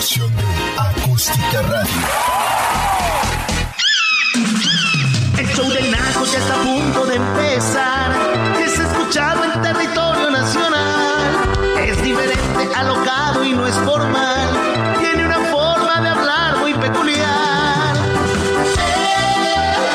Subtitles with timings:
[0.00, 1.92] de Acústica Radio.
[5.36, 8.10] El show del Naco ya está a punto de empezar.
[8.64, 11.52] Es escuchado en territorio nacional.
[11.80, 14.48] Es diferente, alocado y no es formal.
[15.00, 17.94] Tiene una forma de hablar muy peculiar.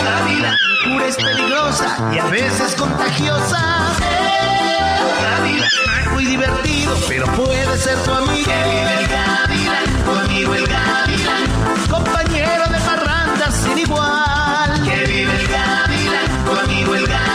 [0.04, 3.60] La vida pura es peligrosa y a veces contagiosa.
[5.24, 5.68] La vida
[6.04, 8.85] es muy divertido, pero puede ser tu amigo.
[10.38, 11.88] El Gavilán.
[11.90, 14.84] Compañero de parrandas sin igual.
[14.84, 17.35] Que vive el Gavilán, tu amigo el Gavilán.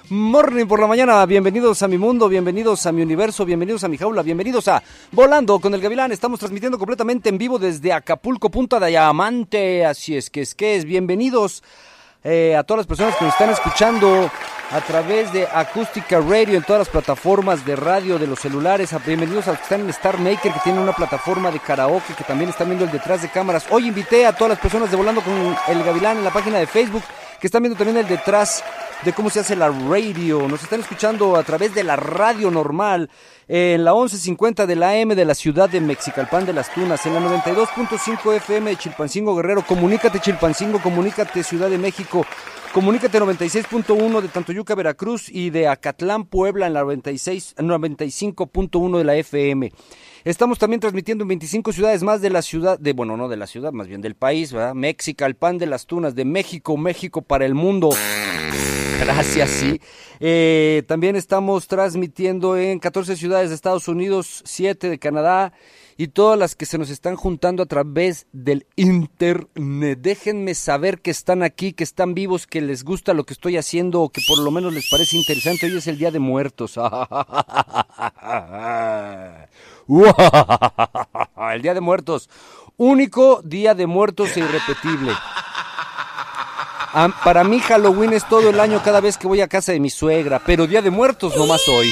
[0.15, 3.97] Morning por la mañana, bienvenidos a mi mundo, bienvenidos a mi universo, bienvenidos a mi
[3.97, 6.11] jaula, bienvenidos a Volando con el Gavilán.
[6.11, 9.85] Estamos transmitiendo completamente en vivo desde Acapulco, Punta de Diamante.
[9.85, 10.83] Así es que es que es.
[10.83, 11.63] Bienvenidos
[12.25, 14.29] eh, a todas las personas que nos están escuchando
[14.71, 18.91] a través de Acústica Radio en todas las plataformas de radio de los celulares.
[18.91, 22.15] A- Bienvenidos a los que están en Star Maker, que tienen una plataforma de karaoke,
[22.17, 23.65] que también están viendo el detrás de cámaras.
[23.69, 26.67] Hoy invité a todas las personas de Volando con el Gavilán en la página de
[26.67, 27.03] Facebook,
[27.39, 28.61] que están viendo también el detrás
[29.03, 30.47] de cómo se hace la radio.
[30.47, 33.09] Nos están escuchando a través de la radio normal
[33.47, 37.13] en la 1150 de la AM de la ciudad de Mexicalpan de las Tunas, en
[37.15, 39.63] la 92.5 FM de Chilpancingo Guerrero.
[39.65, 42.25] Comunícate Chilpancingo, comunícate Ciudad de México,
[42.73, 49.15] comunícate 96.1 de Tantoyuca, Veracruz y de Acatlán, Puebla en la 96 95.1 de la
[49.15, 49.71] FM.
[50.23, 53.47] Estamos también transmitiendo en 25 ciudades más de la ciudad, de bueno, no de la
[53.47, 54.75] ciudad, más bien del país, ¿verdad?
[54.75, 57.89] Mexicalpan de las Tunas, de México, México para el mundo.
[59.01, 59.81] Gracias, sí.
[60.19, 65.53] Eh, también estamos transmitiendo en 14 ciudades de Estados Unidos, 7 de Canadá
[65.97, 69.97] y todas las que se nos están juntando a través del internet.
[69.99, 74.01] Déjenme saber que están aquí, que están vivos, que les gusta lo que estoy haciendo
[74.01, 75.65] o que por lo menos les parece interesante.
[75.65, 76.77] Hoy es el Día de Muertos.
[76.77, 76.83] el
[81.63, 82.29] Día de Muertos.
[82.77, 85.11] Único Día de Muertos e irrepetible.
[86.93, 89.79] Ah, para mí Halloween es todo el año cada vez que voy a casa de
[89.79, 91.89] mi suegra, pero Día de Muertos nomás hoy.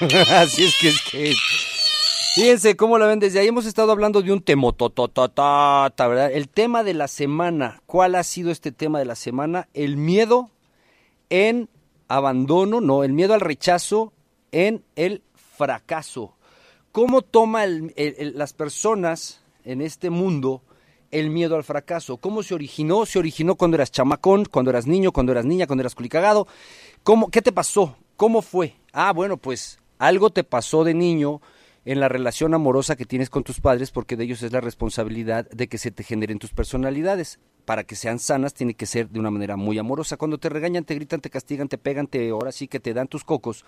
[0.30, 1.34] Así es que es que...
[2.36, 3.48] Fíjense cómo la ven desde ahí.
[3.48, 6.30] Hemos estado hablando de un temotototota, ¿verdad?
[6.30, 7.80] El tema de la semana.
[7.86, 9.68] ¿Cuál ha sido este tema de la semana?
[9.74, 10.50] El miedo
[11.30, 11.68] en
[12.08, 14.12] abandono, no, el miedo al rechazo
[14.52, 15.22] en el
[15.56, 16.36] fracaso.
[16.92, 20.62] ¿Cómo toma las personas en este mundo
[21.18, 22.18] el miedo al fracaso?
[22.18, 23.06] ¿Cómo se originó?
[23.06, 26.46] ¿Se originó cuando eras chamacón, cuando eras niño, cuando eras niña, cuando eras culicagado?
[27.02, 27.96] ¿Cómo, ¿Qué te pasó?
[28.16, 28.76] ¿Cómo fue?
[28.92, 31.40] Ah, bueno, pues algo te pasó de niño
[31.84, 35.48] en la relación amorosa que tienes con tus padres porque de ellos es la responsabilidad
[35.50, 37.38] de que se te generen tus personalidades.
[37.64, 40.16] Para que sean sanas tiene que ser de una manera muy amorosa.
[40.16, 43.08] Cuando te regañan, te gritan, te castigan, te pegan, te ahora sí que te dan
[43.08, 43.64] tus cocos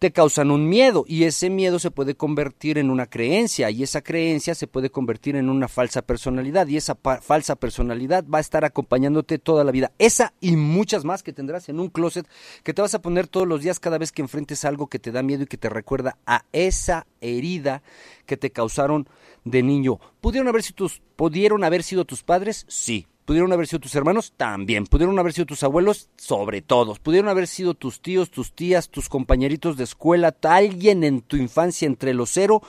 [0.00, 4.00] te causan un miedo y ese miedo se puede convertir en una creencia y esa
[4.00, 8.64] creencia se puede convertir en una falsa personalidad y esa falsa personalidad va a estar
[8.64, 9.92] acompañándote toda la vida.
[9.98, 12.26] Esa y muchas más que tendrás en un closet
[12.62, 15.12] que te vas a poner todos los días cada vez que enfrentes algo que te
[15.12, 17.82] da miedo y que te recuerda a esa herida
[18.24, 19.06] que te causaron
[19.44, 20.00] de niño.
[20.22, 22.64] ¿Pudieron haber sido tus, ¿pudieron haber sido tus padres?
[22.68, 23.06] Sí.
[23.30, 24.32] ¿Pudieron haber sido tus hermanos?
[24.36, 24.86] También.
[24.86, 26.08] ¿Pudieron haber sido tus abuelos?
[26.16, 26.98] Sobre todos.
[26.98, 31.86] ¿Pudieron haber sido tus tíos, tus tías, tus compañeritos de escuela, alguien en tu infancia
[31.86, 32.60] entre los cero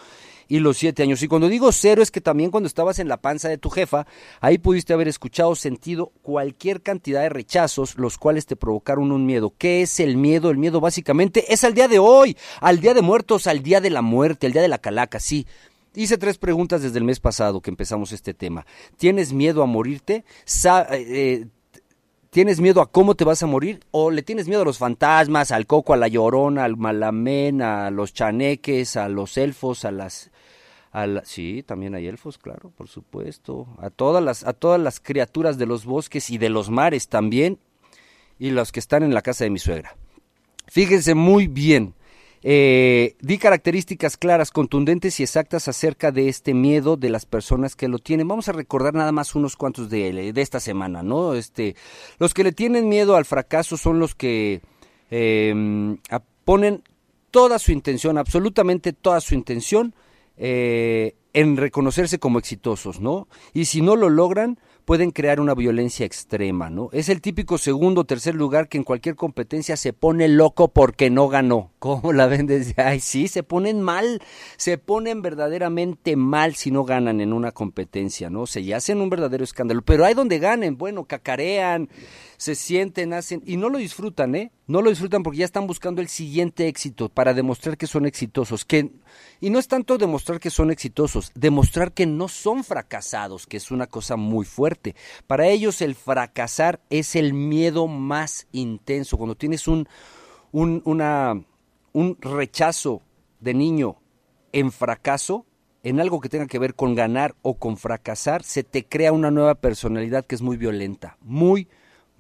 [0.48, 1.24] y los siete años?
[1.24, 4.06] Y cuando digo cero es que también cuando estabas en la panza de tu jefa,
[4.40, 9.56] ahí pudiste haber escuchado, sentido cualquier cantidad de rechazos, los cuales te provocaron un miedo.
[9.58, 10.52] ¿Qué es el miedo?
[10.52, 13.90] El miedo básicamente es al día de hoy, al día de muertos, al día de
[13.90, 15.48] la muerte, al día de la calaca, sí.
[15.94, 18.66] Hice tres preguntas desde el mes pasado que empezamos este tema.
[18.98, 20.24] ¿Tienes miedo a morirte?
[20.46, 21.48] Sa- eh,
[22.30, 23.82] ¿Tienes miedo a cómo te vas a morir?
[23.92, 27.92] ¿O le tienes miedo a los fantasmas, al coco, a la llorona, al malamén, a
[27.92, 30.32] los chaneques, a los elfos, a las...
[30.94, 33.68] A la- sí, también hay elfos, claro, por supuesto.
[33.80, 37.60] A todas, las, a todas las criaturas de los bosques y de los mares también.
[38.40, 39.96] Y los que están en la casa de mi suegra.
[40.68, 41.94] Fíjense muy bien.
[42.44, 47.88] Eh, di características claras, contundentes y exactas acerca de este miedo de las personas que
[47.88, 48.28] lo tienen.
[48.28, 51.36] Vamos a recordar nada más unos cuantos de, de esta semana, ¿no?
[51.36, 51.76] Este,
[52.18, 54.62] los que le tienen miedo al fracaso son los que
[56.10, 56.84] a- ponen
[57.30, 59.94] toda su intención, absolutamente toda su intención,
[60.38, 63.28] eh, en reconocerse como exitosos, ¿no?
[63.54, 66.90] Y si no lo logran, pueden crear una violencia extrema, ¿no?
[66.92, 71.10] Es el típico segundo o tercer lugar que en cualquier competencia se pone loco porque
[71.10, 71.72] no ganó.
[71.80, 74.22] ¿Cómo la ven desde Ay, sí, se ponen mal,
[74.58, 78.46] se ponen verdaderamente mal si no ganan en una competencia, ¿no?
[78.46, 79.82] Se hacen un verdadero escándalo.
[79.82, 81.90] Pero hay donde ganen, bueno, cacarean,
[82.42, 84.52] se sienten, hacen, y no lo disfrutan, ¿eh?
[84.66, 88.66] No lo disfrutan porque ya están buscando el siguiente éxito para demostrar que son exitosos.
[88.66, 88.90] Que,
[89.40, 93.70] y no es tanto demostrar que son exitosos, demostrar que no son fracasados, que es
[93.70, 94.96] una cosa muy fuerte.
[95.28, 99.18] Para ellos el fracasar es el miedo más intenso.
[99.18, 99.88] Cuando tienes un,
[100.52, 101.40] un, una,
[101.94, 103.04] un rechazo
[103.40, 103.98] de niño
[104.52, 105.46] en fracaso,
[105.84, 109.30] en algo que tenga que ver con ganar o con fracasar, se te crea una
[109.30, 111.68] nueva personalidad que es muy violenta, muy,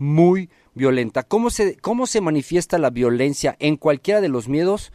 [0.01, 1.21] muy violenta.
[1.21, 4.91] ¿Cómo se, cómo se manifiesta la violencia en cualquiera de los miedos?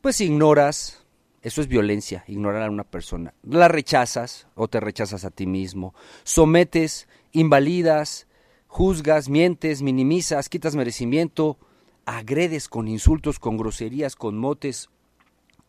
[0.00, 1.04] Pues ignoras,
[1.42, 3.34] eso es violencia, ignorar a una persona.
[3.42, 5.94] La rechazas o te rechazas a ti mismo.
[6.22, 8.28] Sometes, invalidas,
[8.68, 11.58] juzgas, mientes, minimizas, quitas merecimiento,
[12.06, 14.90] agredes con insultos, con groserías, con motes,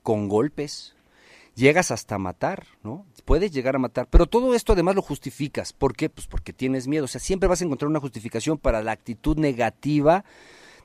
[0.03, 0.94] con golpes.
[1.55, 3.05] Llegas hasta matar, ¿no?
[3.23, 5.71] Puedes llegar a matar, pero todo esto además lo justificas.
[5.71, 6.09] ¿Por qué?
[6.09, 7.05] Pues porque tienes miedo.
[7.05, 10.25] O sea, siempre vas a encontrar una justificación para la actitud negativa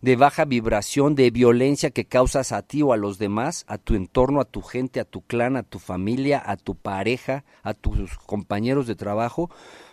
[0.00, 3.94] de baja vibración, de violencia que causas a ti o a los demás, a tu
[3.94, 8.16] entorno, a tu gente, a tu clan, a tu familia, a tu pareja, a tus
[8.19, 9.50] compañeros de trabajo,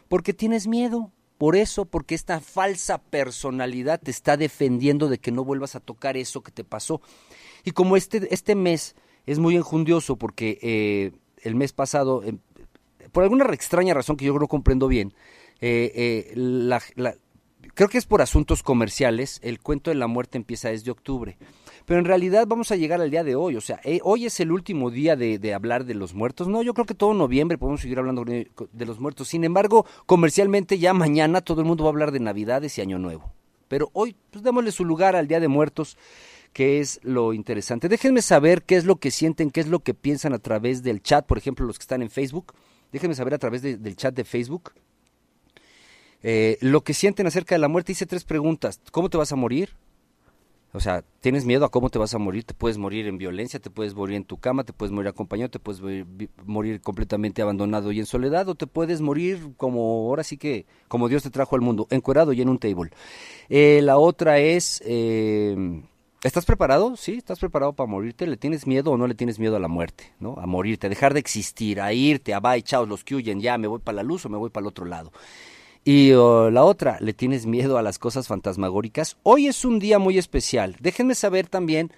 [0.08, 1.12] porque tienes miedo.
[1.38, 6.18] Por eso, porque esta falsa personalidad te está defendiendo de que no vuelvas a tocar
[6.18, 7.00] eso que te pasó.
[7.64, 8.96] Y como este, este mes
[9.28, 11.12] es muy enjundioso porque eh,
[11.44, 12.36] el mes pasado, eh,
[13.12, 15.14] por alguna extraña razón que yo no comprendo bien,
[15.62, 16.82] eh, eh, la-
[17.76, 21.38] creo que es por asuntos comerciales, el cuento de la muerte empieza desde octubre.
[21.86, 24.40] Pero en realidad vamos a llegar al día de hoy, o sea, eh, hoy es
[24.42, 26.48] el último día de, de hablar de los muertos.
[26.50, 29.30] No, yo creo que todo noviembre podemos seguir hablando de los muertos.
[29.30, 33.00] Sin embargo, comercialmente ya mañana todo el mundo va a hablar de Navidades y Año
[33.00, 33.32] Nuevo.
[33.70, 35.98] Pero hoy, pues démosle su lugar al Día de Muertos,
[36.58, 37.88] que es lo interesante.
[37.88, 41.04] Déjenme saber qué es lo que sienten, qué es lo que piensan a través del
[41.04, 42.56] chat, por ejemplo, los que están en Facebook.
[42.92, 44.72] Déjenme saber a través de- del chat de Facebook
[46.24, 47.92] eh, lo que sienten acerca de la muerte.
[47.92, 48.82] Hice tres preguntas.
[48.92, 49.76] ¿Cómo te vas a morir?
[50.74, 52.44] O sea, ¿tienes miedo a cómo te vas a morir?
[52.44, 55.52] Te puedes morir en violencia, te puedes morir en tu cama, te puedes morir acompañado,
[55.52, 55.80] te puedes
[56.44, 61.08] morir completamente abandonado y en soledad, o te puedes morir como ahora sí que, como
[61.08, 62.90] Dios te trajo al mundo, encuerado y en un table.
[63.48, 65.84] Eh, la otra es, eh,
[66.24, 66.96] ¿estás preparado?
[66.98, 68.28] Sí, ¿estás preparado para morirte?
[68.28, 70.12] ¿Le tienes miedo o no le tienes miedo a la muerte?
[70.20, 70.36] ¿No?
[70.38, 73.58] A morirte, a dejar de existir, a irte, a bye, chao, los que huyen, ya,
[73.58, 75.12] me voy para la luz o me voy para el otro lado.
[75.84, 79.18] Y oh, la otra, ¿le tienes miedo a las cosas fantasmagóricas?
[79.24, 80.76] Hoy es un día muy especial.
[80.80, 81.92] Déjenme saber también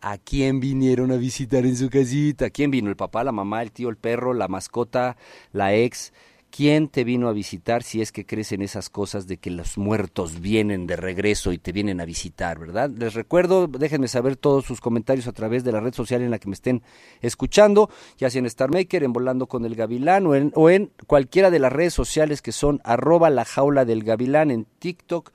[0.00, 2.50] a quién vinieron a visitar en su casita.
[2.50, 2.90] ¿Quién vino?
[2.90, 5.16] ¿El papá, la mamá, el tío, el perro, la mascota,
[5.52, 6.12] la ex?
[6.56, 9.76] ¿Quién te vino a visitar si es que crees en esas cosas de que los
[9.76, 12.88] muertos vienen de regreso y te vienen a visitar, verdad?
[12.96, 16.38] Les recuerdo, déjenme saber todos sus comentarios a través de la red social en la
[16.38, 16.82] que me estén
[17.20, 20.90] escuchando, ya sea en Star Maker, en Volando con el Gavilán o en, o en
[21.06, 25.32] cualquiera de las redes sociales que son arroba la jaula del Gavilán en TikTok,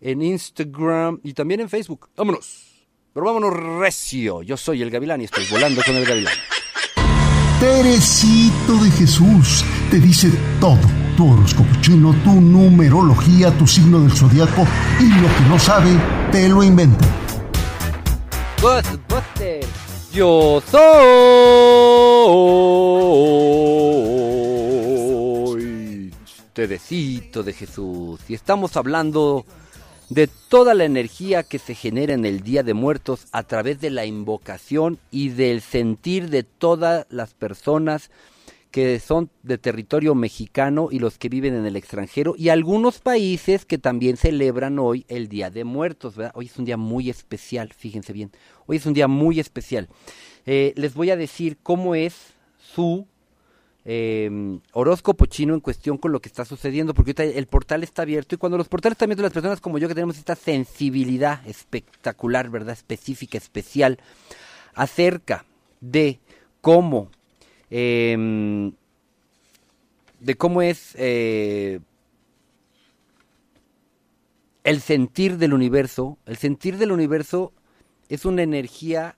[0.00, 2.08] en Instagram y también en Facebook.
[2.16, 2.88] Vámonos.
[3.12, 4.42] Pero vámonos recio.
[4.42, 6.34] Yo soy el Gavilán y estoy volando con el Gavilán.
[7.60, 10.30] Teresito de Jesús te dice
[10.60, 10.78] todo.
[11.16, 14.66] Tu horóscopo chino, tu numerología, tu signo del zodiaco
[14.98, 15.90] y lo que no sabe,
[16.32, 17.06] te lo inventa.
[20.12, 20.82] Yo soy
[26.52, 29.44] Teresito de Jesús y estamos hablando
[30.10, 33.90] de toda la energía que se genera en el Día de Muertos a través de
[33.90, 38.10] la invocación y del sentir de todas las personas
[38.70, 43.64] que son de territorio mexicano y los que viven en el extranjero y algunos países
[43.64, 46.16] que también celebran hoy el Día de Muertos.
[46.16, 46.32] ¿verdad?
[46.34, 48.32] Hoy es un día muy especial, fíjense bien.
[48.66, 49.88] Hoy es un día muy especial.
[50.44, 53.06] Eh, les voy a decir cómo es su
[53.84, 58.02] eh, horóscopo chino en cuestión con lo que está sucediendo, porque ahorita el portal está
[58.02, 61.46] abierto y cuando los portales están abiertos, las personas como yo que tenemos esta sensibilidad
[61.46, 62.72] espectacular, ¿verdad?
[62.72, 63.98] Específica, especial,
[64.74, 65.44] acerca
[65.80, 66.18] de
[66.60, 67.10] cómo,
[67.70, 68.72] eh,
[70.20, 71.80] de cómo es eh,
[74.64, 76.18] el sentir del universo.
[76.24, 77.52] El sentir del universo
[78.08, 79.16] es una energía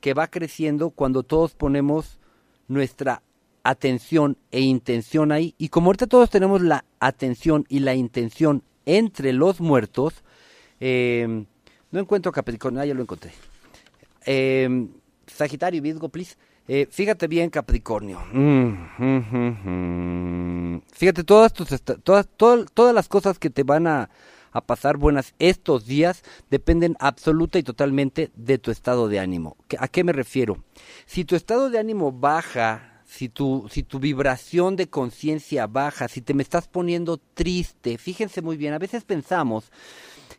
[0.00, 2.20] que va creciendo cuando todos ponemos
[2.68, 3.22] nuestra
[3.64, 5.54] atención e intención ahí.
[5.58, 10.22] Y como ahorita todos tenemos la atención y la intención entre los muertos,
[10.80, 11.44] eh,
[11.90, 13.32] no encuentro Capricornio, ah, ya lo encontré.
[14.26, 14.88] Eh,
[15.26, 16.36] Sagitario, Virgo, please.
[16.66, 18.20] Eh, fíjate bien, Capricornio.
[18.32, 18.68] Mm,
[18.98, 19.68] mm,
[20.74, 20.82] mm.
[20.92, 21.68] Fíjate, todas, tus
[22.02, 24.08] todas, todas, todas las cosas que te van a,
[24.50, 29.56] a pasar buenas estos días dependen absoluta y totalmente de tu estado de ánimo.
[29.68, 30.64] ¿Qué- ¿A qué me refiero?
[31.06, 36.20] Si tu estado de ánimo baja, si tu, si tu vibración de conciencia baja, si
[36.20, 39.70] te me estás poniendo triste, fíjense muy bien, a veces pensamos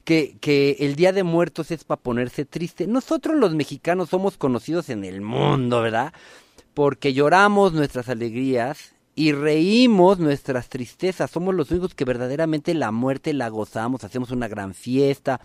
[0.04, 2.86] que, que el Día de Muertos es para ponerse triste.
[2.86, 6.14] Nosotros los mexicanos somos conocidos en el mundo, ¿verdad?
[6.74, 11.32] Porque lloramos nuestras alegrías y reímos nuestras tristezas.
[11.32, 15.40] Somos los únicos que verdaderamente la muerte la gozamos, hacemos una gran fiesta,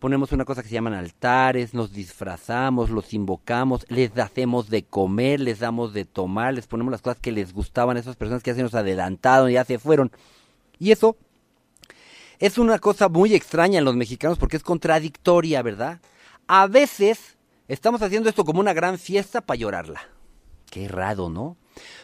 [0.00, 5.40] ponemos una cosa que se llaman altares, nos disfrazamos, los invocamos, les hacemos de comer,
[5.40, 8.50] les damos de tomar, les ponemos las cosas que les gustaban a esas personas que
[8.50, 10.10] ya se nos adelantaron, ya se fueron.
[10.78, 11.16] Y eso
[12.38, 16.00] es una cosa muy extraña en los mexicanos porque es contradictoria, ¿verdad?
[16.48, 17.36] A veces
[17.68, 20.00] estamos haciendo esto como una gran fiesta para llorarla.
[20.70, 21.58] Qué raro, ¿no?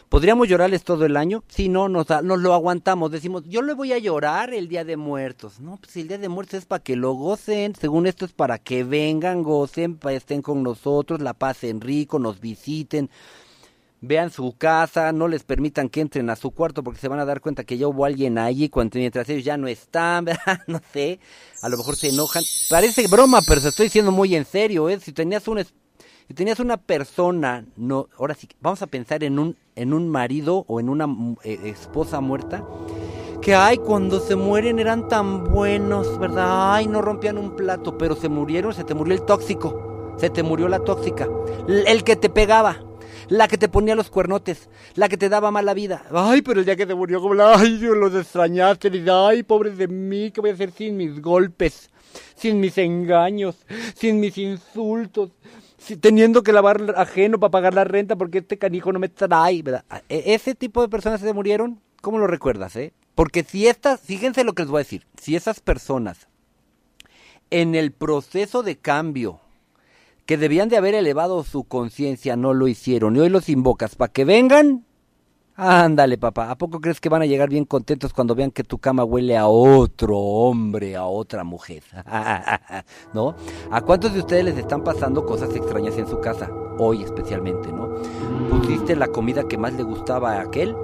[0.09, 1.43] ¿Podríamos llorarles todo el año?
[1.47, 3.11] Si no, nos, lo aguantamos.
[3.11, 5.59] Decimos, yo le voy a llorar el Día de Muertos.
[5.59, 7.75] No, pues el Día de Muertos es para que lo gocen.
[7.75, 13.09] Según esto es para que vengan, gocen, estén con nosotros, la pasen rico, nos visiten
[14.01, 17.25] vean su casa, no les permitan que entren a su cuarto porque se van a
[17.25, 20.25] dar cuenta que ya hubo alguien allí cuando mientras ellos ya no están,
[20.67, 21.19] no sé,
[21.61, 22.43] a lo mejor se enojan.
[22.69, 24.99] Parece broma, pero se estoy diciendo muy en serio, ¿eh?
[24.99, 25.63] Si tenías un
[26.27, 30.65] si tenías una persona, no, ahora sí, vamos a pensar en un en un marido
[30.67, 31.07] o en una
[31.43, 32.65] eh, esposa muerta
[33.41, 36.73] que ay, cuando se mueren eran tan buenos, ¿verdad?
[36.73, 40.43] Ay, no rompían un plato, pero se murieron, se te murió el tóxico, se te
[40.43, 41.29] murió la tóxica,
[41.67, 42.77] el que te pegaba,
[43.29, 46.03] la que te ponía los cuernotes, la que te daba mala vida.
[46.11, 49.43] Ay, pero el día que se murió, como la, ay, yo los extrañaste, y, ay,
[49.43, 51.89] pobres de mí, ¿qué voy a hacer sin mis golpes,
[52.35, 53.55] sin mis engaños,
[53.95, 55.31] sin mis insultos?
[55.77, 59.61] si- teniendo que lavar ajeno para pagar la renta porque este canijo no me trae,
[59.61, 59.85] ¿verdad?
[60.09, 62.93] E- Ese tipo de personas se murieron, ¿cómo lo recuerdas, eh?
[63.15, 66.27] Porque si estas, fíjense lo que les voy a decir, si esas personas
[67.49, 69.39] en el proceso de cambio
[70.27, 74.11] que debían de haber elevado su conciencia no lo hicieron y hoy los invocas para
[74.11, 74.85] que vengan,
[75.55, 78.77] ándale papá, ¿a poco crees que van a llegar bien contentos cuando vean que tu
[78.77, 81.81] cama huele a otro hombre, a otra mujer?
[83.13, 83.35] ¿No?
[83.71, 86.51] ¿A cuántos de ustedes les están pasando cosas extrañas en su casa?
[86.77, 87.95] Hoy especialmente, ¿no?
[88.49, 90.75] Pusiste la comida que más le gustaba a aquel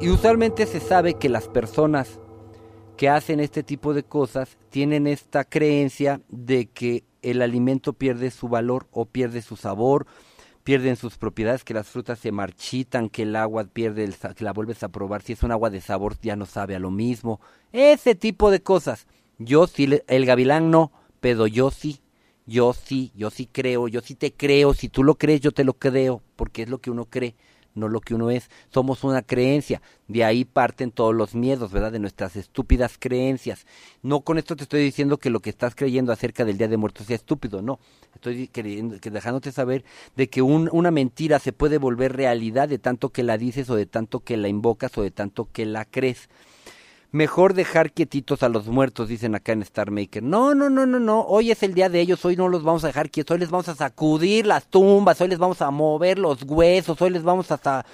[0.00, 2.18] y usualmente se sabe que las personas
[2.96, 8.48] que hacen este tipo de cosas tienen esta creencia de que el alimento pierde su
[8.48, 10.06] valor o pierde su sabor,
[10.64, 14.52] pierden sus propiedades, que las frutas se marchitan, que el agua pierde, el, que la
[14.52, 17.40] vuelves a probar, si es un agua de sabor ya no sabe a lo mismo,
[17.72, 19.06] ese tipo de cosas.
[19.38, 22.00] Yo sí, el gavilán no, pero yo sí,
[22.46, 25.64] yo sí, yo sí creo, yo sí te creo, si tú lo crees yo te
[25.64, 27.34] lo creo, porque es lo que uno cree
[27.74, 28.50] no lo que uno es.
[28.72, 29.80] Somos una creencia.
[30.08, 31.92] De ahí parten todos los miedos, ¿verdad?
[31.92, 33.66] De nuestras estúpidas creencias.
[34.02, 36.76] No con esto te estoy diciendo que lo que estás creyendo acerca del Día de
[36.76, 37.78] Muertos sea estúpido, no.
[38.14, 39.84] Estoy queriendo, que dejándote saber
[40.16, 43.76] de que un- una mentira se puede volver realidad de tanto que la dices o
[43.76, 46.28] de tanto que la invocas o de tanto que la crees.
[47.12, 50.22] Mejor dejar quietitos a los muertos, dicen acá en Star Maker.
[50.22, 51.22] No, no, no, no, no.
[51.22, 52.24] Hoy es el día de ellos.
[52.24, 53.34] Hoy no los vamos a dejar quietos.
[53.34, 55.20] Hoy les vamos a sacudir las tumbas.
[55.20, 57.02] Hoy les vamos a mover los huesos.
[57.02, 57.84] Hoy les vamos hasta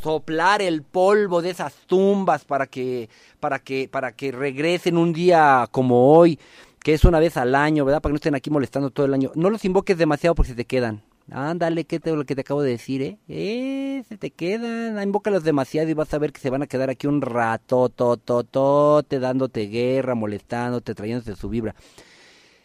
[0.00, 3.08] soplar el polvo de esas tumbas para que,
[3.40, 6.38] para que, para que regresen un día como hoy,
[6.80, 8.00] que es una vez al año, ¿verdad?
[8.00, 9.32] Para que no estén aquí molestando todo el año.
[9.34, 11.02] No los invoques demasiado porque se te quedan.
[11.30, 13.18] Ándale, ¿qué te lo que te acabo de decir, eh?
[13.28, 15.02] Eh, se te quedan.
[15.02, 19.02] Invócalos demasiado y vas a ver que se van a quedar aquí un rato, to,
[19.02, 21.74] te dándote guerra, molestándote, trayéndote su vibra.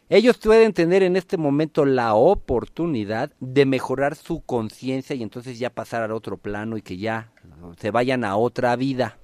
[0.10, 5.70] Ellos pueden tener en este momento la oportunidad de mejorar su conciencia y entonces ya
[5.70, 7.32] pasar al otro plano y que ya
[7.78, 9.20] se vayan a otra vida.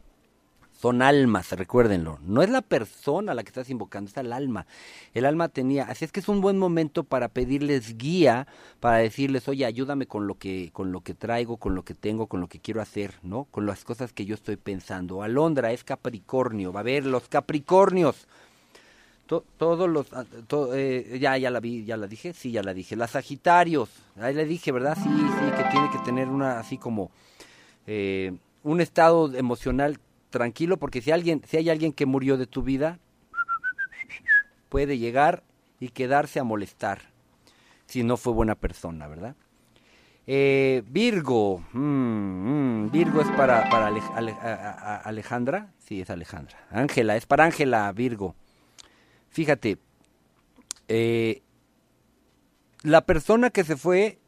[0.86, 2.20] Son almas, recuérdenlo.
[2.22, 4.68] No es la persona la que estás invocando, es el alma.
[5.16, 8.46] El alma tenía, así es que es un buen momento para pedirles guía,
[8.80, 12.28] para decirles, oye, ayúdame con lo que, con lo que traigo, con lo que tengo,
[12.28, 13.46] con lo que quiero hacer, ¿no?
[13.46, 15.24] Con las cosas que yo estoy pensando.
[15.24, 18.28] Alondra es Capricornio, va a ver, los Capricornios.
[19.26, 20.24] To- todos los ah,
[20.76, 23.90] eh, ya ya la vi ya la dije sí ya la dije las Sagitarios
[24.22, 27.10] ahí le dije verdad sí sí que tiene que tener una así como
[27.88, 30.00] eh, un estado emocional
[30.36, 33.00] tranquilo porque si alguien si hay alguien que murió de tu vida
[34.68, 35.44] puede llegar
[35.80, 37.00] y quedarse a molestar
[37.86, 39.36] si no fue buena persona, ¿verdad?
[40.28, 43.88] Eh, Virgo, mm, mm, Virgo es para, para
[45.06, 46.58] Alejandra, sí, es Alejandra.
[46.72, 48.36] Ángela, es para Ángela, Virgo.
[49.30, 49.78] Fíjate,
[50.90, 51.42] eh,
[52.82, 54.20] la persona que se fue,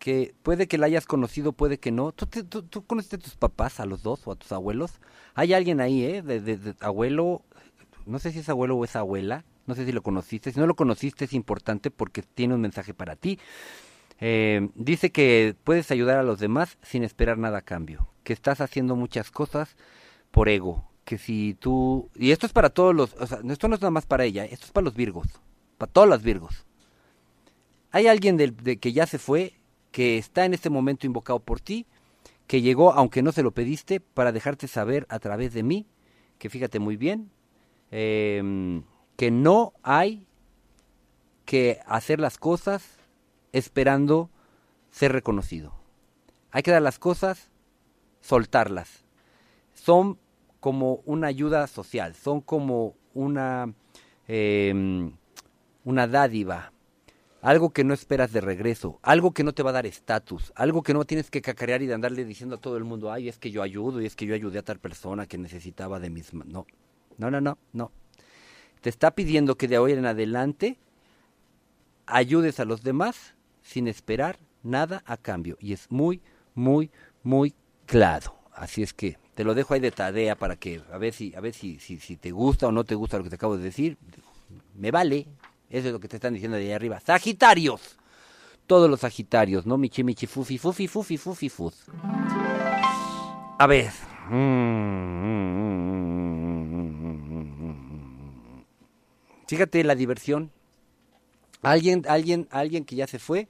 [0.00, 2.10] que puede que la hayas conocido, puede que no.
[2.10, 4.98] ¿Tú, te- tú, conociste a tus papás, a los dos, o a tus abuelos?
[5.34, 6.22] Hay alguien ahí, ¿eh?
[6.22, 7.42] De, de- abuelo,
[8.06, 10.50] no sé si es abuelo o es abuela, no sé si lo conociste.
[10.50, 13.38] Si no lo conociste es importante porque tiene un mensaje para ti.
[14.20, 18.60] Eh, dice que puedes ayudar a los demás sin esperar nada a cambio, que estás
[18.62, 19.76] haciendo muchas cosas
[20.30, 22.08] por ego, que si tú...
[22.14, 23.14] Y esto es para todos los...
[23.20, 25.26] O sea, esto no es nada más para ella, esto es para los virgos,
[25.76, 26.64] para todos los virgos.
[27.92, 29.59] Hay alguien de, que ya se fue,
[29.90, 31.86] que está en este momento invocado por ti,
[32.46, 35.86] que llegó, aunque no se lo pediste, para dejarte saber a través de mí,
[36.38, 37.30] que fíjate muy bien,
[37.90, 38.82] em,
[39.16, 40.26] que no hay
[41.44, 42.98] que hacer las cosas
[43.52, 44.30] esperando
[44.90, 45.74] ser reconocido.
[46.50, 47.50] Hay que dar las cosas,
[48.20, 49.04] soltarlas.
[49.74, 50.18] Son
[50.60, 53.72] como una ayuda social, son como una,
[54.28, 55.12] em,
[55.84, 56.72] una dádiva,
[57.42, 60.82] algo que no esperas de regreso, algo que no te va a dar estatus, algo
[60.82, 63.38] que no tienes que cacarear y de andarle diciendo a todo el mundo, ay, es
[63.38, 66.34] que yo ayudo y es que yo ayudé a tal persona que necesitaba de mis...
[66.34, 66.44] ma-".
[66.46, 66.66] No,
[67.18, 67.92] no, no, no, no.
[68.80, 70.78] Te está pidiendo que de hoy en adelante
[72.06, 75.56] ayudes a los demás sin esperar nada a cambio.
[75.60, 76.20] Y es muy,
[76.54, 76.90] muy,
[77.22, 77.54] muy
[77.86, 78.34] claro.
[78.52, 81.40] Así es que te lo dejo ahí de tarea para que a ver si, a
[81.40, 83.64] ver si, si, si te gusta o no te gusta lo que te acabo de
[83.64, 83.96] decir.
[84.74, 85.26] Me vale.
[85.70, 87.00] Eso es lo que te están diciendo de ahí arriba.
[87.00, 87.96] Sagitarios.
[88.66, 89.78] Todos los Sagitarios, ¿no?
[89.78, 91.86] Michi, michi, fufi, fufi, fufi, fufi, fuz.
[93.58, 93.90] A ver.
[99.46, 100.50] Fíjate la diversión.
[101.62, 103.48] Alguien, alguien, alguien que ya se fue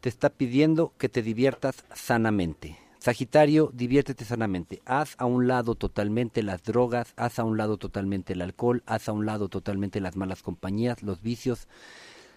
[0.00, 2.83] te está pidiendo que te diviertas sanamente.
[3.04, 4.80] Sagitario, diviértete sanamente.
[4.86, 9.10] Haz a un lado totalmente las drogas, haz a un lado totalmente el alcohol, haz
[9.10, 11.68] a un lado totalmente las malas compañías, los vicios,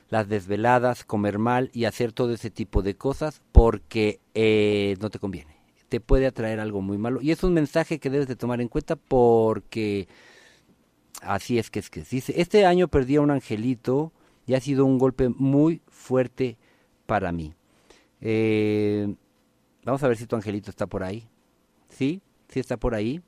[0.10, 5.20] las desveladas, comer mal y hacer todo ese tipo de cosas porque eh, no te
[5.20, 5.56] conviene.
[5.88, 7.22] Te puede atraer algo muy malo.
[7.22, 10.10] Y es un mensaje que debes de tomar en cuenta porque
[11.22, 14.12] así es que es que dice, este año perdí a un angelito
[14.46, 16.58] y ha sido un golpe muy fuerte
[17.06, 17.54] para mí.
[18.20, 19.16] Eh,
[19.88, 21.28] vamos a ver si tu angelito está por ahí.
[21.90, 22.22] ¿Sí?
[22.50, 23.22] Sí está por ahí.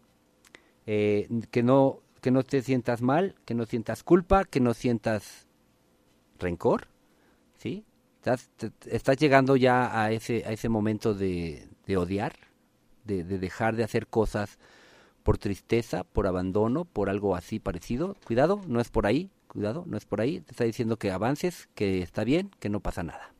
[0.85, 5.47] Eh, que no que no te sientas mal, que no sientas culpa, que no sientas
[6.37, 6.87] rencor,
[7.57, 7.85] ¿sí?
[8.17, 12.33] Estás, te- estás llegando ya a ese, a ese momento de, de odiar,
[13.05, 14.57] de, de dejar de hacer cosas
[15.23, 18.17] por tristeza, por abandono, por algo así parecido.
[18.25, 20.41] Cuidado, no es por ahí, cuidado, no es por ahí.
[20.41, 23.33] Te está diciendo que avances, que está bien, que no pasa nada.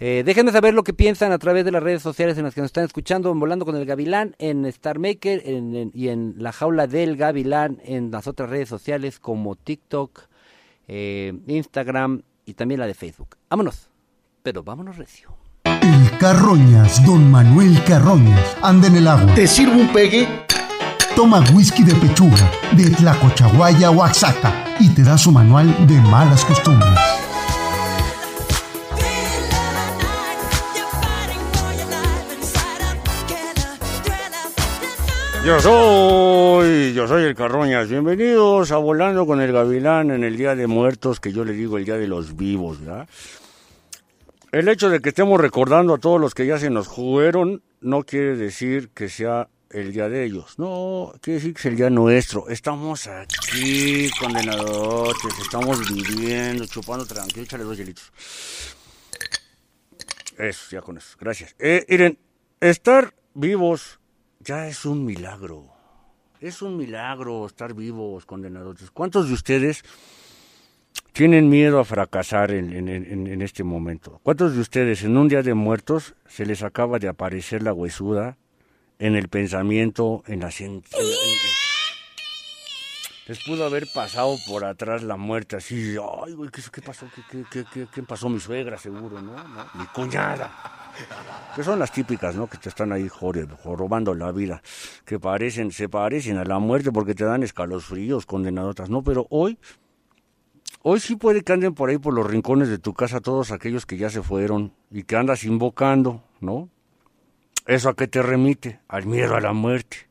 [0.00, 2.60] Eh, déjenme saber lo que piensan a través de las redes sociales en las que
[2.60, 6.34] nos están escuchando, en Volando con el Gavilán, en Star Maker en- en- y en
[6.38, 10.20] La Jaula del Gavilán, en las otras redes sociales como TikTok,
[10.86, 13.36] eh, Instagram y también la de Facebook.
[13.50, 13.88] Vámonos,
[14.44, 15.30] pero vámonos recio.
[15.64, 19.34] El Carroñas, don Manuel Carroñas, anda en el agua.
[19.34, 20.28] ¿Te sirvo un pegue?
[21.16, 26.96] Toma whisky de pechuga, de Tlacochahuaya, Oaxaca, y te da su manual de malas costumbres.
[35.44, 37.88] Yo soy, yo soy el Carroñas.
[37.88, 41.78] Bienvenidos a Volando con el Gavilán en el Día de Muertos, que yo le digo
[41.78, 43.08] el Día de los Vivos, ¿verdad?
[44.52, 48.02] El hecho de que estemos recordando a todos los que ya se nos fueron no
[48.02, 50.58] quiere decir que sea el día de ellos.
[50.58, 52.48] No, quiere decir que es el día nuestro.
[52.48, 57.44] Estamos aquí, condenados, estamos viviendo, chupando tranquilo.
[57.44, 58.12] Échale dos hielitos.
[60.36, 61.16] Eso, ya con eso.
[61.20, 61.54] Gracias.
[61.58, 62.18] Eh, miren,
[62.60, 63.97] estar vivos
[64.48, 65.66] ya es un milagro.
[66.40, 68.90] Es un milagro estar vivos, condenados.
[68.92, 69.84] ¿Cuántos de ustedes
[71.12, 74.20] tienen miedo a fracasar en, este momento?
[74.22, 78.38] ¿Cuántos de ustedes en un día de muertos se les acaba de aparecer la huesuda
[78.98, 81.67] en el pensamiento, en la cien- en la- en- en-
[83.28, 87.06] Les pudo haber pasado por atrás la muerte así, ay, güey, ¿qué, pasó?
[87.30, 88.30] ¿Qué, pasó?
[88.30, 89.32] Mi suegra, seguro, ¿no?
[89.74, 90.50] Mi cuñada.
[91.54, 92.46] Que son las típicas, ¿no?
[92.46, 94.62] Que te están ahí jorobando la vida.
[95.04, 99.04] Que parecen, se parecen a la muerte porque te dan escalofríos, condenadotas, ¿no?
[99.04, 99.58] Pero hoy,
[100.80, 103.84] hoy sí puede que anden por ahí por los rincones de tu casa todos aquellos
[103.84, 106.70] que ya se fueron y que andas invocando, ¿no?
[107.66, 108.80] ¿Eso a qué te remite?
[108.88, 110.07] Al miedo a la muerte.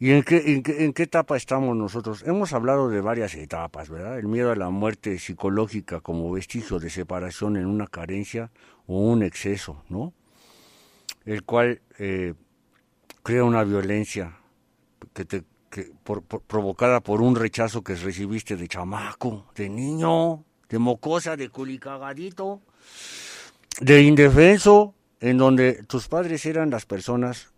[0.00, 2.22] ¿Y en qué, en, qué, en qué etapa estamos nosotros?
[2.24, 4.18] Hemos hablado de varias etapas, ¿verdad?
[4.18, 8.52] El miedo a la muerte psicológica como vestigio de separación en una carencia
[8.86, 10.12] o un exceso, ¿no?
[11.24, 12.34] El cual eh,
[13.24, 14.38] crea una violencia
[15.14, 20.78] que te, que por- provocada por un rechazo que recibiste de chamaco, de niño, de
[20.78, 22.62] mocosa, de culicagadito,
[23.80, 27.52] de indefenso, en donde tus padres eran las personas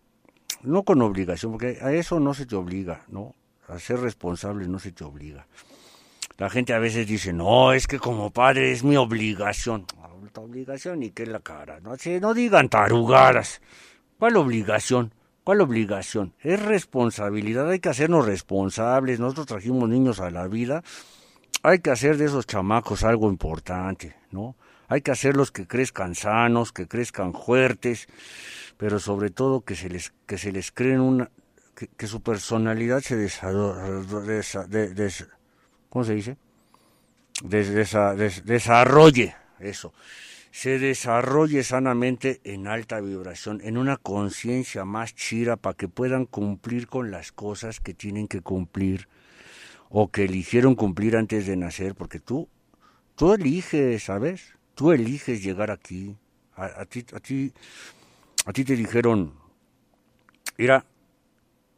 [0.62, 3.34] no con obligación, porque a eso no se te obliga, ¿no?
[3.68, 5.46] A ser responsable no se te obliga.
[6.38, 9.86] La gente a veces dice, no, es que como padre es mi obligación.
[10.32, 13.60] Tu obligación y qué la cara, no se, no digan tarugadas.
[14.18, 15.12] ¿Cuál obligación?
[15.44, 16.34] ¿Cuál obligación?
[16.40, 19.18] Es responsabilidad, hay que hacernos responsables.
[19.18, 20.82] Nosotros trajimos niños a la vida,
[21.62, 24.56] hay que hacer de esos chamacos algo importante, ¿no?
[24.88, 28.08] Hay que hacerlos que crezcan sanos, que crezcan fuertes,
[28.80, 31.30] pero sobre todo que se les que se les creen una
[31.98, 35.26] que, su personalidad se desarrolle,
[35.90, 36.36] ¿cómo se dice?
[37.44, 39.92] Des- desa- des- desarrolle eso
[40.50, 46.88] se desarrolle sanamente en alta vibración, en una conciencia más chira para que puedan cumplir
[46.88, 49.08] con las cosas que tienen que cumplir
[49.90, 52.48] o que eligieron cumplir antes de nacer, porque tú,
[53.16, 54.54] tú eliges, ¿sabes?
[54.74, 56.16] Tú eliges llegar aquí.
[56.56, 57.52] A ti, a ti,
[58.46, 59.34] a ti te dijeron,
[60.56, 60.84] mira,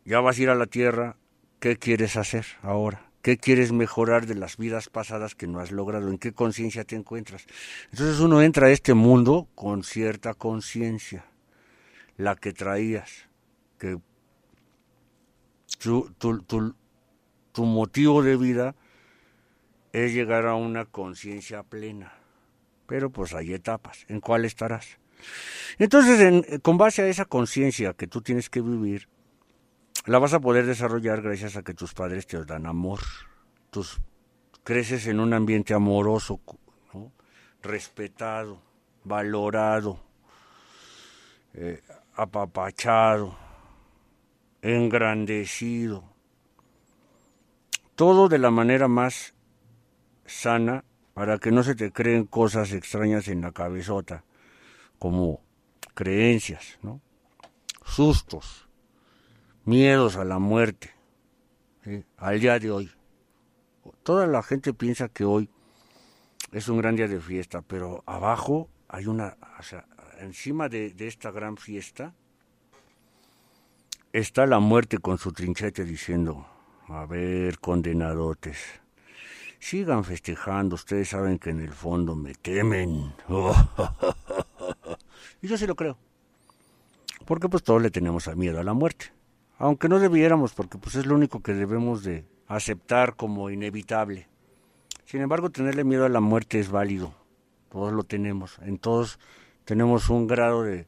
[0.05, 1.17] ya vas a ir a la tierra,
[1.61, 3.09] ¿qué quieres hacer ahora?
[3.23, 6.09] ¿Qué quieres mejorar de las vidas pasadas que no has logrado?
[6.09, 7.47] ¿En qué conciencia te encuentras?
[7.93, 11.25] Entonces uno entra a este mundo con cierta conciencia,
[12.17, 13.29] la que traías,
[13.79, 13.99] que
[15.79, 16.75] tu, tu, tu,
[17.53, 18.75] tu motivo de vida
[19.93, 22.13] es llegar a una conciencia plena.
[22.87, 24.05] Pero pues hay etapas.
[24.09, 24.99] ¿En cuál estarás?
[25.79, 29.09] Entonces, en- con base a esa conciencia que tú tienes que vivir,
[30.07, 33.01] la vas a poder desarrollar gracias a que tus padres te dan amor.
[33.71, 34.01] Tus,
[34.65, 36.41] creces en un ambiente amoroso,
[37.63, 38.61] respetado,
[39.05, 40.01] valorado,
[41.55, 41.83] eh,
[42.15, 43.37] apapachado,
[44.63, 46.05] engrandecido.
[47.95, 49.35] Todo de la manera más
[50.27, 54.25] sana para que no se te creen cosas extrañas en la cabezota,
[55.03, 55.41] como
[55.95, 57.01] creencias, ¿no?
[57.85, 58.69] sustos,
[59.65, 60.93] miedos a la muerte,
[62.17, 62.93] al día de hoy.
[64.05, 65.51] Toda la gente piensa que hoy
[66.53, 69.87] es un gran día de fiesta, pero abajo hay una, o sea,
[70.21, 72.15] encima de, de esta gran fiesta
[74.13, 76.47] está la muerte con su trinchete diciendo,
[76.87, 78.57] a ver, condenadotes,
[79.59, 83.13] sigan festejando, ustedes saben que en el fondo me temen.
[85.41, 85.97] y yo sí lo creo,
[87.25, 89.13] porque pues todos le tenemos miedo a la muerte,
[89.59, 94.29] aunque no debiéramos, porque pues es lo único que debemos de aceptar como inevitable.
[95.05, 97.15] Sin embargo, tenerle miedo a la muerte es válido,
[97.71, 99.19] todos lo tenemos, en todos
[99.65, 100.87] tenemos un grado de,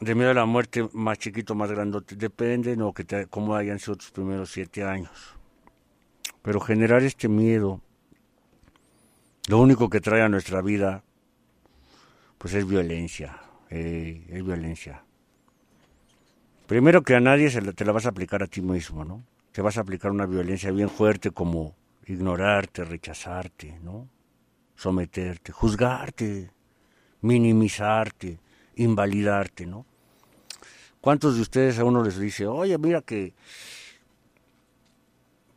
[0.00, 3.96] de miedo a la muerte más chiquito, más grandote, depende de que cómo hayan sido
[3.96, 5.36] tus primeros siete años.
[6.42, 7.80] Pero generar este miedo,
[9.48, 11.04] lo único que trae a nuestra vida,
[12.42, 13.38] pues es violencia,
[13.70, 15.04] eh, es violencia.
[16.66, 19.22] Primero que a nadie se la, te la vas a aplicar a ti mismo, ¿no?
[19.52, 24.08] Te vas a aplicar una violencia bien fuerte como ignorarte, rechazarte, ¿no?
[24.74, 26.50] Someterte, juzgarte,
[27.20, 28.40] minimizarte,
[28.74, 29.86] invalidarte, ¿no?
[31.00, 33.34] ¿Cuántos de ustedes a uno les dice, oye, mira que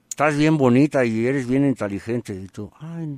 [0.08, 2.36] estás bien bonita y eres bien inteligente?
[2.36, 3.18] Y tú, ay,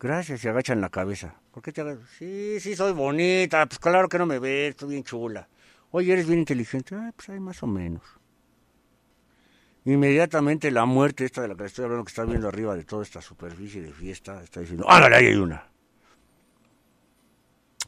[0.00, 1.34] gracias, y agachan la cabeza.
[1.50, 2.08] ¿Por qué te agachas?
[2.18, 5.48] Sí, sí, soy bonita, pues claro que no me ves, estoy bien chula.
[5.90, 8.02] Oye, eres bien inteligente, ah, pues hay más o menos.
[9.84, 13.02] Inmediatamente la muerte esta de la que estoy hablando, que está viendo arriba de toda
[13.02, 15.66] esta superficie de fiesta, está diciendo, ándale, ahí hay una.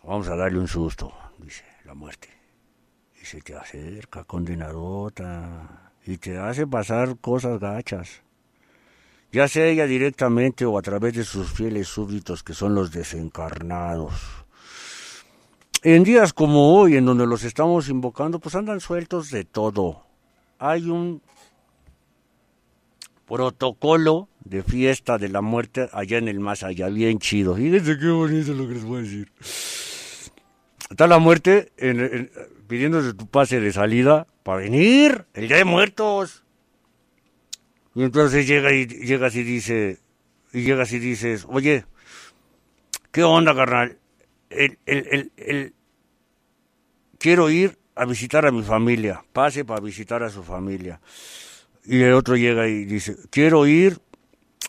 [0.03, 2.29] Vamos a darle un susto, dice la muerte.
[3.21, 8.23] Y se te acerca, condenadota, y te hace pasar cosas gachas.
[9.33, 14.15] Ya sea ella directamente o a través de sus fieles súbditos, que son los desencarnados.
[15.83, 20.05] En días como hoy, en donde los estamos invocando, pues andan sueltos de todo.
[20.59, 21.23] Hay un
[23.27, 27.55] protocolo de fiesta de la muerte allá en el más allá, bien chido.
[27.55, 29.33] Fíjense qué bonito lo que les voy a decir.
[30.91, 31.73] Está la muerte
[32.67, 36.43] pidiéndose tu pase de salida para venir, el día de muertos.
[38.01, 39.99] Y entonces llega y llegas y dice,
[40.55, 41.85] y llegas y dices, oye,
[43.13, 43.99] ¿qué onda, carnal?
[44.49, 45.75] El, el, el,
[47.19, 50.99] quiero ir a visitar a mi familia, pase para visitar a su familia.
[51.85, 54.01] Y el otro llega y dice, quiero ir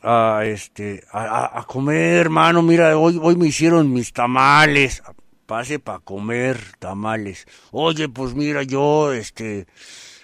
[0.03, 5.01] a este a- a comer, hermano, mira, hoy, hoy me hicieron mis tamales.
[5.45, 7.47] Pase para comer tamales.
[7.71, 9.67] Oye, pues mira, yo, este,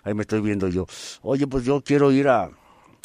[0.04, 0.86] ahí me estoy viendo yo.
[1.22, 2.52] Oye, pues yo quiero ir a,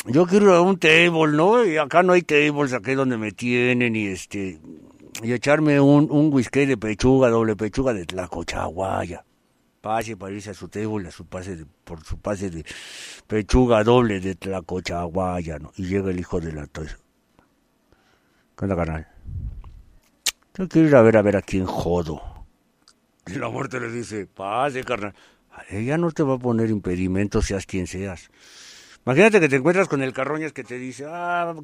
[0.06, 1.64] yo quiero a un table, ¿no?
[1.64, 4.60] Y acá no hay tables, aquí es donde me tienen y este,
[5.22, 9.24] y echarme un, un whisky de pechuga, doble pechuga de tlacochaguaya.
[9.80, 12.64] Pase para irse a su table, a su pase de- por su pase de
[13.26, 15.72] pechuga doble de tlacochaguaya, ¿no?
[15.76, 16.98] Y llega el hijo de la tos.
[18.56, 19.08] ¿Qué onda, carnal?
[20.56, 22.20] Yo quiero ir a ver a ver a quién jodo.
[23.26, 25.14] Y la muerte le dice, pase, carnal.
[25.68, 28.30] Ella no te va a poner impedimento, seas quien seas.
[29.04, 31.54] Imagínate que te encuentras con el carroñas que te dice, ah,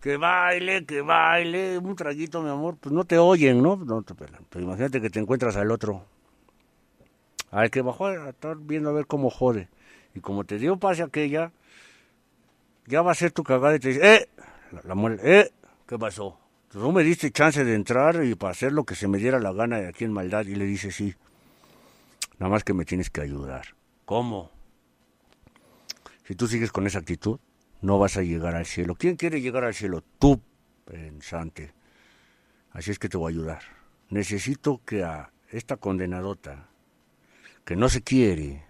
[0.00, 2.76] que, baile, que baile, un traguito, mi amor.
[2.80, 3.78] Pues no te oyen, ¿no?
[4.50, 6.04] Pero imagínate que te encuentras al otro,
[7.52, 9.68] al que bajó a estar viendo a ver cómo jode.
[10.14, 11.52] Y como te dio pase aquella,
[12.86, 14.28] ya va a ser tu cagada y te dice, ¡eh!
[14.72, 15.52] La, la ¡eh!
[15.86, 16.38] ¿Qué pasó?
[16.70, 19.52] Tú me diste chance de entrar y para hacer lo que se me diera la
[19.52, 20.44] gana de aquí en maldad.
[20.44, 21.14] Y le dice, sí.
[22.38, 23.76] Nada más que me tienes que ayudar.
[24.04, 24.53] ¿Cómo?
[26.24, 27.38] Si tú sigues con esa actitud,
[27.82, 28.94] no vas a llegar al cielo.
[28.94, 30.02] ¿Quién quiere llegar al cielo?
[30.18, 30.40] Tú,
[30.86, 31.74] pensante.
[32.70, 33.62] Así es que te voy a ayudar.
[34.08, 36.68] Necesito que a esta condenadota,
[37.64, 38.64] que no se quiere,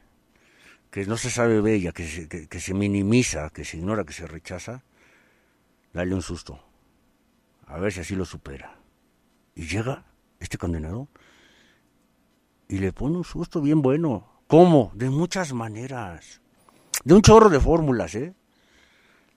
[0.91, 4.13] que no se sabe bella, que se, que, que se minimiza, que se ignora, que
[4.13, 4.83] se rechaza,
[5.93, 6.61] dale un susto.
[7.67, 8.79] A ver si así lo supera.
[9.55, 10.05] Y llega
[10.41, 11.09] este condenado
[12.69, 14.43] y le pone un susto bien bueno.
[14.47, 14.93] ¿Cómo?
[14.95, 16.41] De muchas maneras.
[17.05, 18.35] De un chorro de fórmulas, ¿eh?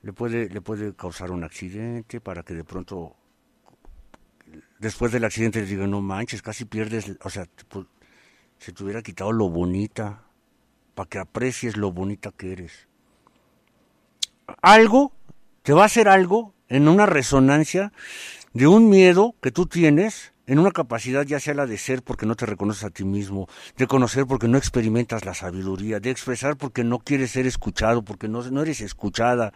[0.02, 3.16] Le puede, le puede causar un accidente para que de pronto,
[4.80, 7.88] después del accidente, le diga, no manches, casi pierdes, o sea, te pu-
[8.58, 10.24] se te hubiera quitado lo bonita,
[10.96, 12.88] para que aprecies lo bonita que eres.
[14.62, 15.12] Algo,
[15.64, 17.92] te va a hacer algo en una resonancia
[18.54, 22.26] de un miedo que tú tienes en una capacidad ya sea la de ser porque
[22.26, 26.56] no te reconoces a ti mismo, de conocer porque no experimentas la sabiduría, de expresar
[26.56, 29.54] porque no quieres ser escuchado, porque no, no eres escuchada,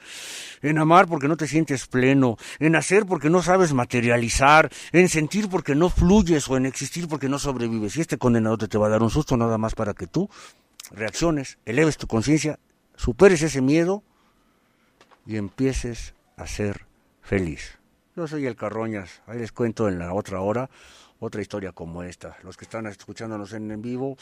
[0.61, 5.49] en amar porque no te sientes pleno, en hacer porque no sabes materializar, en sentir
[5.49, 7.95] porque no fluyes o en existir porque no sobrevives.
[7.95, 10.29] Y este condenado te, te va a dar un susto nada más para que tú
[10.91, 12.59] reacciones, eleves tu conciencia,
[12.97, 14.03] superes ese miedo
[15.25, 16.85] y empieces a ser
[17.21, 17.80] feliz.
[18.21, 20.69] Yo soy el Carroñas, ahí les cuento en la otra hora
[21.19, 22.37] otra historia como esta.
[22.43, 24.15] Los que están escuchándonos en, en vivo,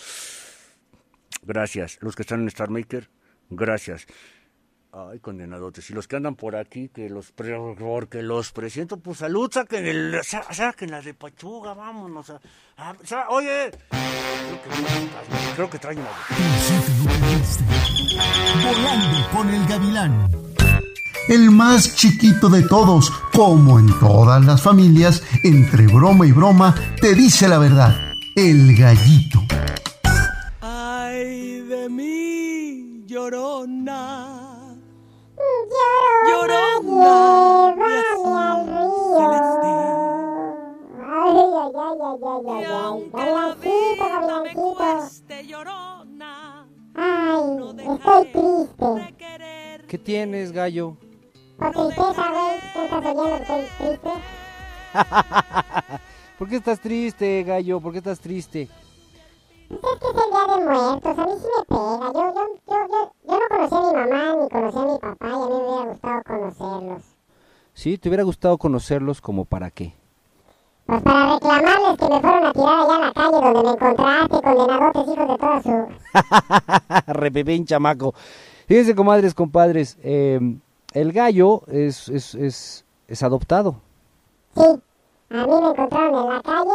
[1.41, 1.97] gracias.
[1.99, 3.09] Los que están en Star Maker,
[3.49, 4.05] gracias.
[4.93, 5.89] Ay, condenadotes.
[5.89, 9.85] Y los que andan por aquí, que los pre- porque los presento, pues salud, saquen,
[9.85, 12.29] el, sa- saquen la de Pachuga, vámonos.
[12.29, 12.39] A,
[12.77, 13.69] a- oye,
[15.57, 16.15] creo que, que traen la de...
[18.65, 20.29] Volando con el gavilán.
[21.29, 27.13] El más chiquito de todos, como en todas las familias, entre broma y broma, te
[27.13, 27.95] dice la verdad.
[28.35, 29.39] El gallito.
[30.59, 34.75] Ay de mí, llorona.
[36.27, 37.75] Llorona.
[37.77, 39.69] mi azul celeste.
[42.59, 46.65] Y aunque la vida me cueste, llorona.
[46.95, 49.85] No dejaré de querer.
[49.85, 50.97] ¿Qué tienes, gallo?
[51.59, 52.59] Por tristeza, güey.
[52.73, 53.35] ¿Qué estás oyendo?
[53.35, 54.09] Estoy triste.
[56.39, 57.81] ¿Por qué estás triste, gallo?
[57.81, 58.69] ¿Por qué estás triste?
[59.67, 61.19] Pues es que es el día de muertos.
[61.19, 62.11] A mí sí me pega.
[62.13, 65.27] Yo, yo, yo, yo, yo no conocí a mi mamá ni conocí a mi papá
[65.27, 67.03] y a mí me hubiera gustado conocerlos.
[67.73, 67.97] ¿Sí?
[67.97, 69.93] ¿Te hubiera gustado conocerlos como para qué?
[70.85, 74.41] Pues para reclamarles que me fueron a tirar allá a la calle donde me encontraste,
[74.41, 75.87] condenadotes hijos de toda su...
[77.13, 78.15] Repepín chamaco.
[78.65, 80.39] Fíjense, comadres, compadres, eh,
[80.93, 83.81] el gallo es, es, es, es adoptado.
[84.55, 84.61] Sí,
[85.29, 86.69] a mí me encontraron en la calle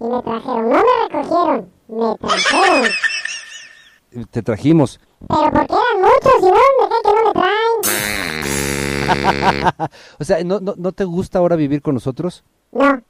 [0.00, 0.68] y me trajeron.
[0.68, 2.90] No me recogieron, me trajeron.
[4.30, 5.00] Te trajimos.
[5.28, 7.54] Pero porque eran muchos y no me cae que no me traen.
[10.18, 12.42] O sea, ¿no, no, ¿no te gusta ahora vivir con nosotros?
[12.72, 13.02] No,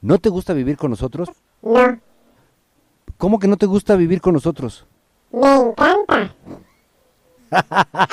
[0.00, 1.28] ¿No te gusta vivir con nosotros?
[1.62, 1.98] no,
[3.18, 4.86] ¿Cómo que no te gusta vivir con nosotros?
[5.32, 6.34] me encanta.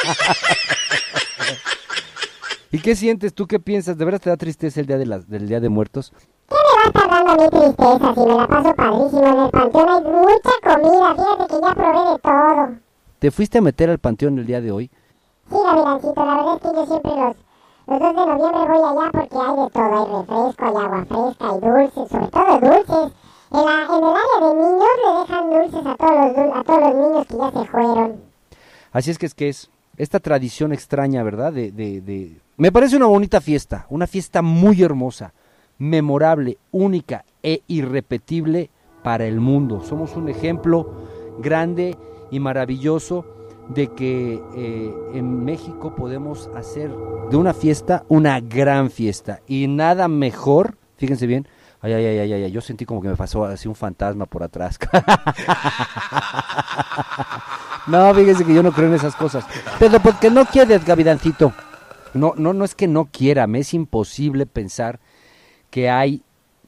[2.72, 3.34] ¿Y qué sientes?
[3.34, 3.98] ¿Tú qué piensas?
[3.98, 6.14] ¿De verdad te da tristeza el día de las, del Día de Muertos?
[6.48, 9.40] ¿Qué me va a estar dando a mí tristeza si me la paso padrísimo en
[9.40, 9.90] el panteón?
[9.90, 12.80] Hay mucha comida, fíjate que ya probé de todo.
[13.20, 14.92] ¿Te fuiste a meter al panteón el día de hoy?
[15.50, 17.36] Sí, Gavilancito, la verdad es que yo siempre los,
[17.88, 19.94] los 2 de noviembre voy allá porque hay de todo.
[19.98, 23.14] Hay refresco, hay agua fresca, hay dulces, sobre todo dulces.
[23.52, 26.80] En, la, en el área de niños le dejan dulces a todos los, a todos
[26.82, 28.22] los niños que ya se fueron.
[28.92, 31.52] Así es que es que es esta tradición extraña, ¿verdad?
[31.52, 32.40] De, de, de...
[32.60, 35.34] Me parece una bonita fiesta, una fiesta muy hermosa,
[35.78, 38.69] memorable, única e irrepetible
[39.02, 39.82] para el mundo.
[39.82, 41.98] Somos un ejemplo grande
[42.30, 43.26] y maravilloso
[43.69, 46.91] de que eh, en México podemos hacer
[47.32, 51.48] de una fiesta una gran fiesta y nada mejor, fíjense bien,
[51.80, 54.43] ay, ay, ay, ay, ay, yo sentí como que me pasó así un fantasma por
[54.43, 54.78] atrás.
[57.88, 59.43] No, fíjese que yo no creo en esas cosas.
[59.80, 61.52] Pero porque no quieres, Gavidancito.
[62.13, 65.00] No, no, no es que no quiera, me es imposible pensar
[65.69, 66.24] que hay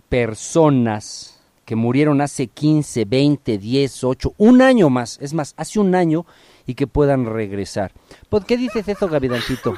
[0.10, 5.96] personas que murieron hace 15, 20, 10, 8, un año más, es más, hace un
[5.96, 6.26] año
[6.66, 7.92] y que puedan regresar.
[8.30, 9.74] ¿Por qué dices eso, Gavidancito?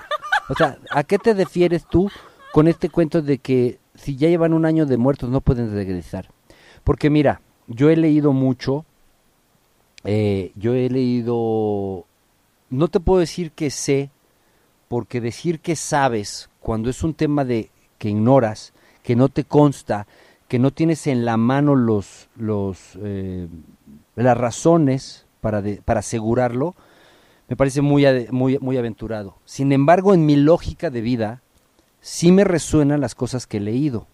[0.49, 2.09] O sea, ¿a qué te refieres tú
[2.51, 6.29] con este cuento de que si ya llevan un año de muertos no pueden regresar?
[6.83, 8.85] Porque mira, yo he leído mucho
[10.05, 12.05] eh, yo he leído,
[12.69, 14.11] no te puedo decir que sé,
[14.93, 20.05] porque decir que sabes cuando es un tema de que ignoras, que no te consta,
[20.47, 23.47] que no tienes en la mano los, los, eh,
[24.15, 26.75] las razones para, para asegurarlo,
[27.47, 29.39] me parece muy, muy, muy aventurado.
[29.45, 31.41] Sin embargo, en mi lógica de vida,
[31.99, 34.05] sí me resuenan las cosas que he leído.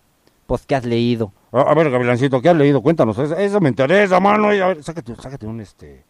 [0.48, 1.34] Pues, ¿qué has leído?
[1.52, 2.82] A, ver, Gavilancito, ¿qué has leído?
[2.82, 3.20] Cuéntanos.
[3.20, 4.48] Eso, eso me interesa, mano.
[4.48, 6.06] A ver, sácate, sácate un, este,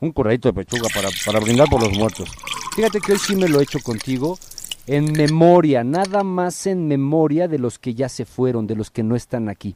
[0.00, 2.30] un corradito de pechuga para, para brindar por los muertos.
[2.74, 4.38] Fíjate que hoy sí me lo he hecho contigo
[4.86, 9.02] en memoria, nada más en memoria de los que ya se fueron, de los que
[9.02, 9.74] no están aquí.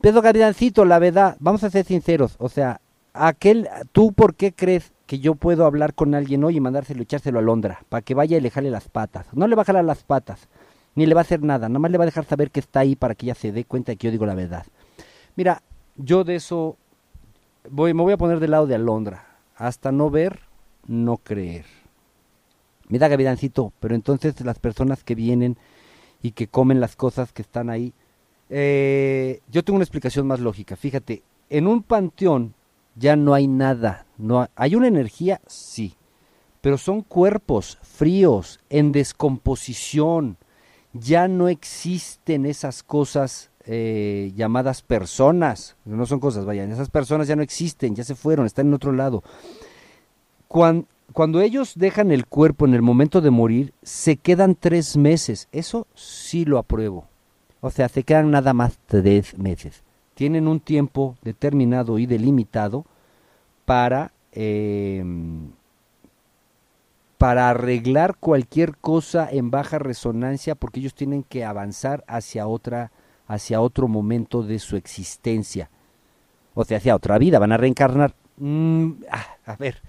[0.00, 2.80] Pedro Gavidancito, la verdad, vamos a ser sinceros, o sea,
[3.12, 7.38] aquel, ¿tú por qué crees que yo puedo hablar con alguien hoy y mandárselo, echárselo
[7.38, 9.26] a Londra, para que vaya y le jale las patas?
[9.32, 10.48] No le va a jalar las patas,
[10.94, 12.80] ni le va a hacer nada, nada más le va a dejar saber que está
[12.80, 14.66] ahí para que ella se dé cuenta de que yo digo la verdad.
[15.36, 15.62] Mira,
[15.96, 16.76] yo de eso
[17.70, 19.27] voy, me voy a poner del lado de Alondra,
[19.58, 20.40] hasta no ver,
[20.86, 21.66] no creer.
[22.88, 25.58] Mira, Gavidancito, pero entonces las personas que vienen
[26.22, 27.92] y que comen las cosas que están ahí,
[28.48, 30.74] eh, yo tengo una explicación más lógica.
[30.76, 32.54] Fíjate, en un panteón
[32.96, 35.94] ya no hay nada, no ha- hay una energía, sí,
[36.62, 40.38] pero son cuerpos fríos, en descomposición.
[40.94, 47.36] Ya no existen esas cosas eh, llamadas personas, no son cosas, vayan, esas personas ya
[47.36, 49.22] no existen, ya se fueron, están en otro lado.
[50.48, 55.48] Cuan- cuando ellos dejan el cuerpo en el momento de morir, se quedan tres meses.
[55.52, 57.06] Eso sí lo apruebo.
[57.60, 59.82] O sea, se quedan nada más tres meses.
[60.14, 62.84] Tienen un tiempo determinado y delimitado
[63.64, 65.04] para, eh,
[67.18, 72.90] para arreglar cualquier cosa en baja resonancia porque ellos tienen que avanzar hacia otra
[73.28, 75.70] hacia otro momento de su existencia.
[76.54, 78.14] O sea hacia otra vida van a reencarnar.
[78.38, 79.80] Mm, ah, a ver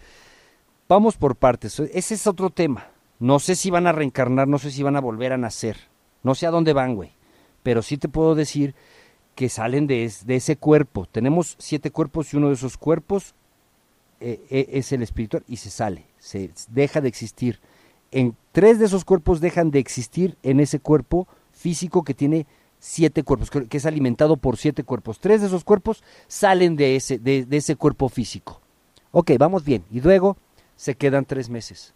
[0.87, 1.79] vamos por partes.
[1.79, 2.87] Ese es otro tema.
[3.19, 5.77] No sé si van a reencarnar no sé si van a volver a nacer.
[6.23, 7.11] No sé a dónde van güey.
[7.63, 8.75] Pero sí te puedo decir
[9.35, 11.05] que salen de, es- de ese cuerpo.
[11.05, 13.35] Tenemos siete cuerpos y uno de esos cuerpos
[14.19, 17.59] eh, eh, es el espiritual y se sale, se deja de existir.
[18.11, 22.45] En tres de esos cuerpos dejan de existir en ese cuerpo físico que tiene
[22.79, 25.19] siete cuerpos, que, es alimentado por siete cuerpos.
[25.19, 28.61] Tres de esos cuerpos salen de ese, de, de ese cuerpo físico.
[29.11, 29.83] Ok, vamos bien.
[29.91, 30.37] Y luego
[30.75, 31.93] se quedan tres meses.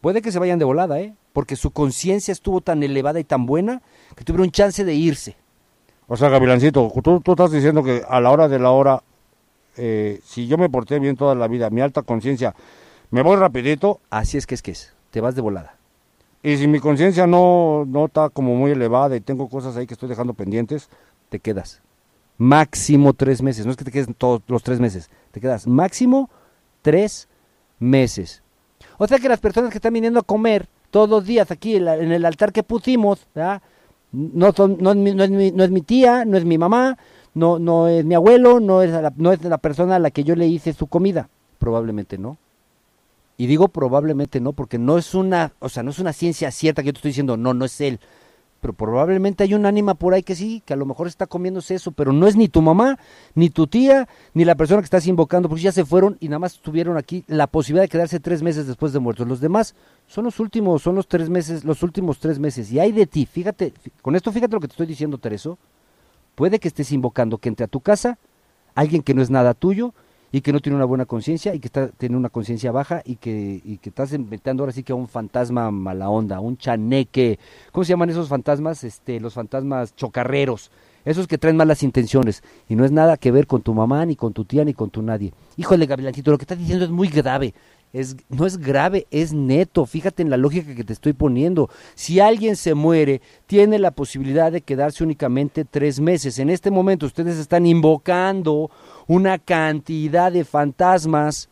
[0.00, 1.14] Puede que se vayan de volada, ¿eh?
[1.32, 3.82] Porque su conciencia estuvo tan elevada y tan buena
[4.16, 5.36] que tuvieron chance de irse.
[6.08, 9.02] O sea, Gavilancito, tú, tú estás diciendo que a la hora de la hora,
[9.76, 12.54] eh, si yo me porté bien toda la vida, mi alta conciencia,
[13.10, 14.94] me voy rapidito, Así es que es que es.
[15.10, 15.76] Te vas de volada.
[16.42, 19.94] Y si mi conciencia no, no está como muy elevada y tengo cosas ahí que
[19.94, 20.88] estoy dejando pendientes,
[21.28, 21.80] te quedas.
[22.36, 23.64] Máximo tres meses.
[23.64, 25.08] No es que te quedes todos los tres meses.
[25.30, 26.28] Te quedas máximo
[26.82, 27.28] tres
[27.78, 28.42] meses.
[28.98, 31.86] O sea que las personas que están viniendo a comer todos los días aquí en,
[31.86, 33.26] el altar que pusimos.
[34.12, 36.58] No, son, no, es mi, no, es mi, no es mi tía, no es mi
[36.58, 36.98] mamá,
[37.34, 40.24] no, no es mi abuelo, no es, la, no es la persona a la que
[40.24, 41.30] yo le hice su comida.
[41.58, 42.36] Probablemente no.
[43.36, 46.82] Y digo probablemente no, porque no es una, o sea, no es una ciencia cierta
[46.82, 47.98] que yo te estoy diciendo, no, no es él.
[48.60, 51.74] Pero probablemente hay un ánima por ahí que sí, que a lo mejor está comiéndose
[51.74, 52.96] eso, pero no es ni tu mamá,
[53.34, 56.38] ni tu tía, ni la persona que estás invocando, porque ya se fueron y nada
[56.38, 59.26] más tuvieron aquí la posibilidad de quedarse tres meses después de muertos.
[59.26, 59.74] Los demás
[60.06, 62.70] son los últimos, son los tres meses, los últimos tres meses.
[62.70, 65.58] Y hay de ti, fíjate, fí- con esto fíjate lo que te estoy diciendo, Tereso.
[66.36, 68.18] Puede que estés invocando que entre a tu casa
[68.76, 69.92] alguien que no es nada tuyo
[70.32, 73.16] y que no tiene una buena conciencia y que está tiene una conciencia baja y
[73.16, 77.38] que, que estás inventando ahora sí que a un fantasma mala onda, un chaneque.
[77.70, 78.82] ¿Cómo se llaman esos fantasmas?
[78.82, 80.70] Este, los fantasmas chocarreros.
[81.04, 84.14] Esos que traen malas intenciones y no es nada que ver con tu mamá, ni
[84.16, 85.32] con tu tía, ni con tu nadie.
[85.56, 87.54] Híjole, Gavilancito, lo que estás diciendo es muy grave
[87.92, 89.84] es, no es grave, es neto.
[89.84, 91.68] Fíjate en la lógica que te estoy poniendo.
[91.94, 96.38] Si alguien se muere, tiene la posibilidad de quedarse únicamente tres meses.
[96.38, 98.70] En este momento ustedes están invocando
[99.06, 101.48] una cantidad de fantasmas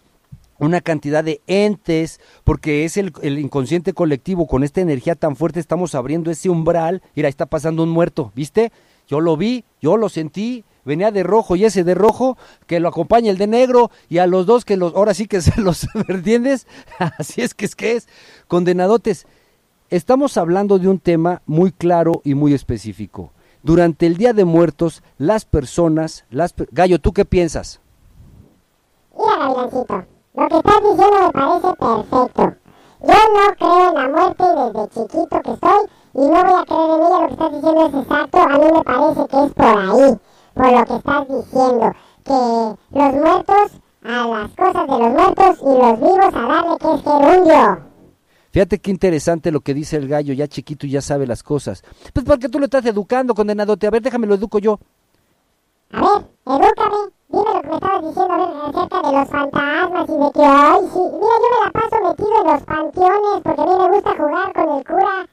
[0.60, 5.58] una cantidad de entes, porque es el, el, inconsciente colectivo, con esta energía tan fuerte
[5.58, 8.70] estamos abriendo ese umbral, mira, está pasando un muerto, ¿viste?
[9.08, 12.88] Yo lo vi, yo lo sentí, venía de rojo y ese de rojo que lo
[12.88, 15.86] acompaña el de negro y a los dos que los ahora sí que se los
[16.08, 16.66] entiendes
[17.18, 18.08] así es que es que es.
[18.48, 19.26] Condenadotes
[19.88, 23.32] estamos hablando de un tema muy claro y muy específico.
[23.62, 27.80] Durante el Día de Muertos las personas las gallo tú qué piensas
[29.16, 30.04] mira Gabrielcito,
[30.34, 32.54] lo que estás diciendo me parece perfecto.
[33.02, 36.90] Yo no creo en la muerte desde chiquito que soy y no voy a creer
[36.90, 37.20] en ella.
[37.20, 38.38] Lo que estás diciendo es exacto.
[38.38, 40.20] A mí me parece que es por ahí
[40.60, 41.92] por lo que estás diciendo,
[42.24, 46.94] que los muertos a las cosas de los muertos y los vivos a darle que
[46.94, 47.90] es gerundio.
[48.50, 51.82] Fíjate qué interesante lo que dice el gallo, ya chiquito y ya sabe las cosas.
[52.12, 53.86] Pues porque tú lo estás educando, condenadote.
[53.86, 54.78] A ver, déjame lo educo yo.
[55.92, 56.96] A ver, edúcame.
[57.28, 58.34] Dime lo que me estabas diciendo
[58.66, 60.98] acerca de los fantasmas y de que, ay, sí.
[60.98, 64.52] Mira, yo me la paso metido en los panteones porque a mí me gusta jugar
[64.52, 65.26] con el cura.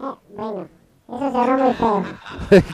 [0.00, 0.83] Eh, bueno.
[1.06, 2.02] Eso sonó muy feo.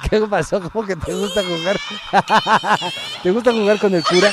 [0.09, 0.61] ¿Qué pasó?
[0.71, 1.77] ¿Cómo que te gusta jugar?
[3.23, 4.31] ¿Te gusta jugar con el cura?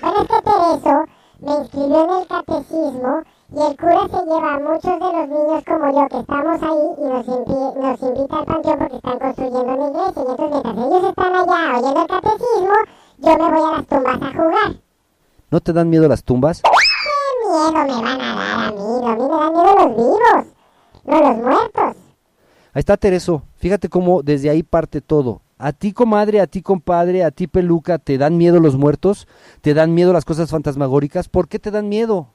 [0.00, 1.04] Bueno, es que Tereso
[1.40, 3.22] me inscribió en el catecismo
[3.52, 6.86] y el cura se lleva a muchos de los niños como yo que estamos ahí
[6.96, 10.22] y nos, nos invita al panteón porque están construyendo una iglesia.
[10.22, 12.76] Y entonces mientras ellos están allá oyendo el catecismo,
[13.18, 14.76] yo me voy a las tumbas a jugar.
[15.50, 16.62] ¿No te dan miedo las tumbas?
[16.62, 19.06] ¿Qué miedo me van a dar a mí?
[19.06, 20.46] A mí me dan miedo los vivos,
[21.04, 22.05] no los muertos.
[22.76, 25.40] Ahí está Tereso, fíjate cómo desde ahí parte todo.
[25.56, 29.26] A ti, comadre, a ti, compadre, a ti, peluca, ¿te dan miedo los muertos?
[29.62, 31.30] ¿Te dan miedo las cosas fantasmagóricas?
[31.30, 32.28] ¿Por qué te dan miedo?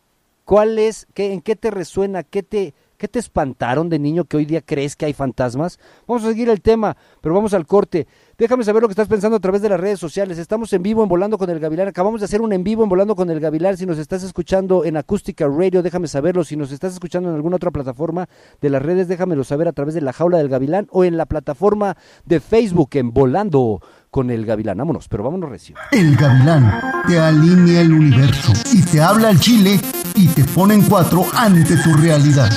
[0.43, 4.37] ¿Cuál es, qué, en qué te resuena, qué te, ¿Qué te espantaron de niño que
[4.37, 5.79] hoy día crees que hay fantasmas?
[6.05, 8.05] Vamos a seguir el tema, pero vamos al corte.
[8.37, 10.37] Déjame saber lo que estás pensando a través de las redes sociales.
[10.37, 11.87] Estamos en vivo en Volando con el Gavilar.
[11.87, 13.75] Acabamos de hacer un en vivo en Volando con el Gavilar.
[13.75, 16.43] Si nos estás escuchando en Acústica Radio, déjame saberlo.
[16.43, 18.29] Si nos estás escuchando en alguna otra plataforma
[18.61, 21.25] de las redes, déjamelo saber a través de la jaula del Gavilán o en la
[21.25, 23.81] plataforma de Facebook en Volando
[24.11, 24.77] con el Gavilán.
[24.77, 25.75] Vámonos, pero vámonos recién.
[25.91, 26.71] El Gavilán
[27.07, 29.79] te alinea el universo y te habla al chile
[30.13, 32.51] y te pone en cuatro ante tu realidad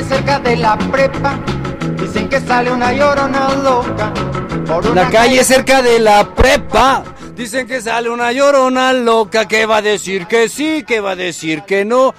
[0.00, 1.38] calle cerca de la prepa,
[2.00, 4.12] dicen que sale una llorona loca.
[4.94, 7.04] La calle cerca de la prepa.
[7.34, 11.16] Dicen que sale una llorona loca que va a decir que sí, que va a
[11.16, 12.14] decir que no.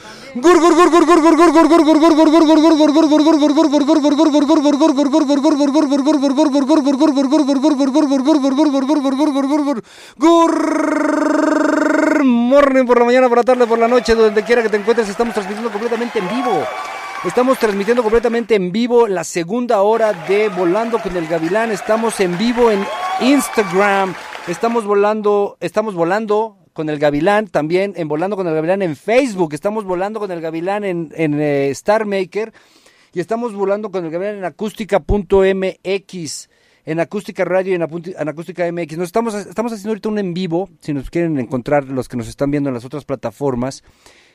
[12.24, 15.08] Morning por la mañana, por la tarde, por la noche, donde quiera que te encuentres,
[15.10, 16.64] estamos transmitiendo completamente en vivo.
[17.24, 21.72] Estamos transmitiendo completamente en vivo la segunda hora de Volando con el Gavilán.
[21.72, 22.84] Estamos en vivo en
[23.20, 24.16] Instagram.
[24.48, 29.54] Estamos volando, estamos volando con el Gavilán también en Volando con el Gavilán en Facebook.
[29.54, 32.54] Estamos volando con el Gavilán en, en eh, Star Maker.
[33.14, 36.50] Y estamos volando con el Gavilán en acústica.mx.
[36.84, 38.98] En Acústica Radio y en, en Acústica MX.
[38.98, 40.72] Nos estamos, estamos haciendo ahorita un en vivo.
[40.80, 43.84] Si nos quieren encontrar los que nos están viendo en las otras plataformas.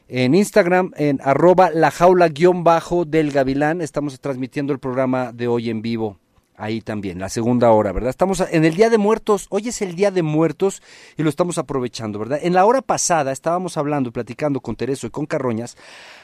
[0.09, 5.49] En Instagram, en arroba la jaula guion bajo del gavilán, estamos transmitiendo el programa de
[5.49, 6.19] hoy en vivo.
[6.59, 8.09] Ahí también, la segunda hora, ¿verdad?
[8.09, 10.81] Estamos en el Día de Muertos, hoy es el Día de Muertos
[11.19, 12.39] y lo estamos aprovechando, ¿verdad?
[12.41, 15.77] En la hora pasada estábamos hablando platicando con Tereso y con Carroñas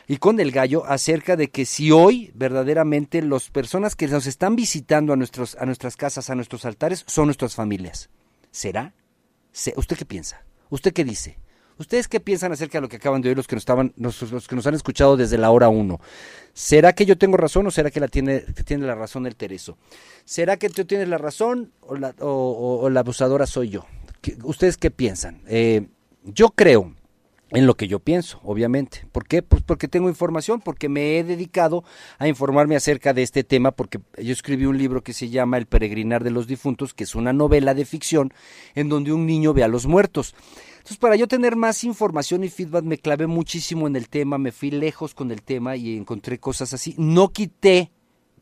[0.09, 4.57] y con el gallo acerca de que si hoy verdaderamente las personas que nos están
[4.57, 8.09] visitando a, nuestros, a nuestras casas, a nuestros altares, son nuestras familias.
[8.51, 8.95] ¿Será?
[9.51, 10.47] Se- ¿Usted qué piensa?
[10.71, 11.37] ¿Usted qué dice?
[11.79, 14.21] ¿Ustedes qué piensan acerca de lo que acaban de oír los que nos estaban, los,
[14.31, 16.01] los que nos han escuchado desde la hora uno?
[16.53, 19.79] ¿Será que yo tengo razón o será que la tiene, tiene la razón el Tereso?
[20.25, 23.87] ¿Será que tú tienes la razón o la, abusadora soy yo?
[24.21, 25.43] ¿Qué- ¿Ustedes qué piensan?
[25.49, 25.87] Eh,
[26.25, 26.95] yo creo
[27.53, 29.07] en lo que yo pienso, obviamente.
[29.13, 29.43] ¿Por qué?
[29.43, 31.85] Pues porque tengo información, porque me he dedicado
[32.19, 35.67] a informarme acerca de este tema, porque yo escribí un libro que se llama El
[35.67, 38.33] peregrinar de los difuntos, que es una novela de ficción
[38.75, 40.35] en donde un niño ve a los muertos.
[40.79, 44.51] Entonces, para yo tener más información y feedback, me clavé muchísimo en el tema, me
[44.51, 46.95] fui lejos con el tema y encontré cosas así.
[46.97, 47.93] No quité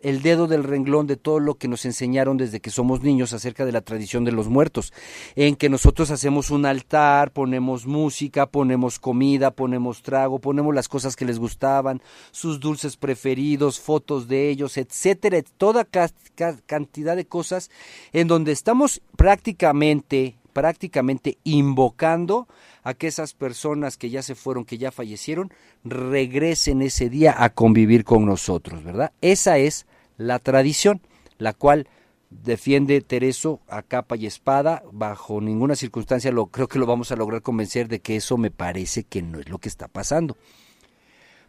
[0.02, 3.66] el dedo del renglón de todo lo que nos enseñaron desde que somos niños acerca
[3.66, 4.92] de la tradición de los muertos,
[5.36, 11.16] en que nosotros hacemos un altar, ponemos música, ponemos comida, ponemos trago, ponemos las cosas
[11.16, 17.26] que les gustaban, sus dulces preferidos, fotos de ellos, etcétera, toda ca- ca- cantidad de
[17.26, 17.70] cosas
[18.12, 22.48] en donde estamos prácticamente prácticamente invocando
[22.82, 25.52] a que esas personas que ya se fueron, que ya fallecieron,
[25.84, 29.12] regresen ese día a convivir con nosotros, ¿verdad?
[29.20, 29.86] Esa es
[30.20, 31.00] la tradición,
[31.38, 31.88] la cual
[32.28, 37.16] defiende Tereso a capa y espada, bajo ninguna circunstancia lo creo que lo vamos a
[37.16, 40.36] lograr convencer de que eso me parece que no es lo que está pasando.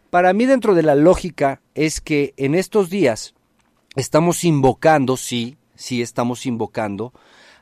[0.08, 3.34] Para mí dentro de la lógica es que en estos días
[3.94, 7.12] estamos invocando, sí, sí estamos invocando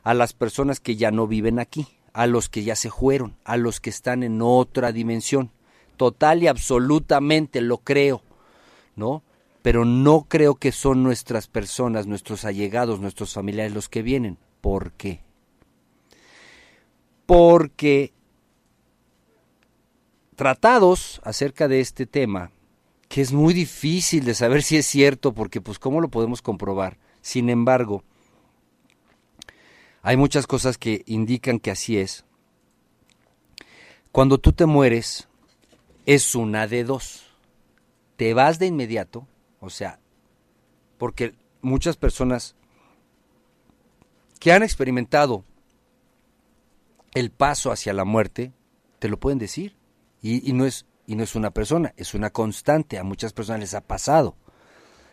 [0.03, 3.57] a las personas que ya no viven aquí, a los que ya se fueron, a
[3.57, 5.51] los que están en otra dimensión.
[5.97, 8.23] Total y absolutamente lo creo,
[8.95, 9.23] ¿no?
[9.61, 14.37] Pero no creo que son nuestras personas, nuestros allegados, nuestros familiares los que vienen.
[14.59, 15.21] ¿Por qué?
[17.25, 18.13] Porque
[20.35, 22.51] tratados acerca de este tema,
[23.07, 26.97] que es muy difícil de saber si es cierto, porque pues cómo lo podemos comprobar.
[27.21, 28.03] Sin embargo,
[30.01, 32.25] hay muchas cosas que indican que así es.
[34.11, 35.27] Cuando tú te mueres,
[36.05, 37.23] es una de dos.
[38.15, 39.27] Te vas de inmediato,
[39.61, 39.99] o sea,
[40.97, 42.55] porque muchas personas
[44.39, 45.45] que han experimentado
[47.13, 48.51] el paso hacia la muerte,
[48.99, 49.77] te lo pueden decir.
[50.21, 52.97] Y, no es, y no es una persona, es una constante.
[52.97, 54.35] A muchas personas les ha pasado.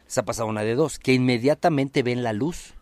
[0.06, 2.74] Les ha pasado una de dos, que inmediatamente ven la luz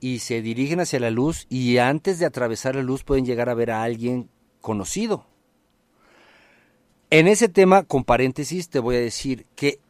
[0.00, 3.54] y se dirigen hacia la luz y antes de atravesar la luz pueden llegar a
[3.54, 4.30] ver a alguien
[4.60, 5.26] conocido.
[7.10, 9.80] En ese tema, con paréntesis, te voy a decir que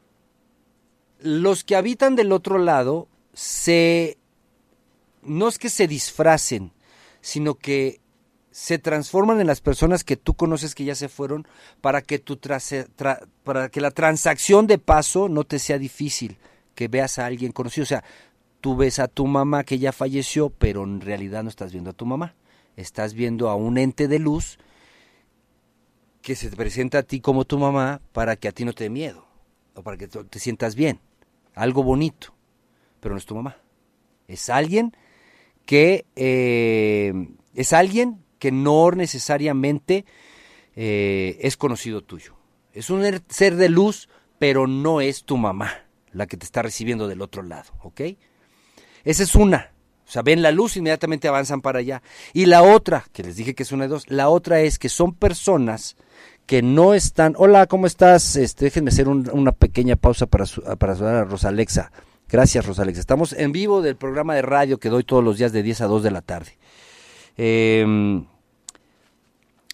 [1.22, 4.18] los que habitan del otro lado se
[5.22, 6.72] no es que se disfracen,
[7.20, 8.00] sino que
[8.50, 11.46] se transforman en las personas que tú conoces que ya se fueron
[11.80, 12.38] para que tu
[13.44, 16.38] para que la transacción de paso no te sea difícil,
[16.74, 18.04] que veas a alguien conocido, o sea,
[18.60, 21.94] tú ves a tu mamá que ya falleció, pero en realidad no estás viendo a
[21.94, 22.34] tu mamá,
[22.76, 24.58] estás viendo a un ente de luz
[26.22, 28.84] que se te presenta a ti como tu mamá para que a ti no te
[28.84, 29.26] dé miedo
[29.74, 31.00] o para que te sientas bien,
[31.55, 32.34] algo bonito,
[33.01, 33.59] pero no es tu mamá,
[34.28, 34.96] es alguien
[35.66, 37.12] que eh,
[37.55, 40.05] es alguien que no necesariamente
[40.76, 42.34] eh, es conocido tuyo.
[42.72, 46.62] Es un er- ser de luz, pero no es tu mamá la que te está
[46.62, 48.01] recibiendo del otro lado, ¿ok?
[49.05, 49.72] Esa es una.
[50.07, 52.03] O sea, ven la luz, inmediatamente avanzan para allá.
[52.32, 54.88] Y la otra, que les dije que es una de dos, la otra es que
[54.88, 55.96] son personas
[56.51, 57.34] que no están.
[57.38, 58.34] Hola, ¿cómo estás?
[58.34, 60.44] Este, déjenme hacer un- una pequeña pausa para,
[60.80, 61.92] para saludar a Rosalexa.
[62.28, 62.98] Gracias, Rosalexa.
[62.98, 65.86] Estamos en vivo del programa de radio que doy todos los días de 10 a
[65.86, 66.59] 2 de la tarde.
[67.36, 67.86] Eh,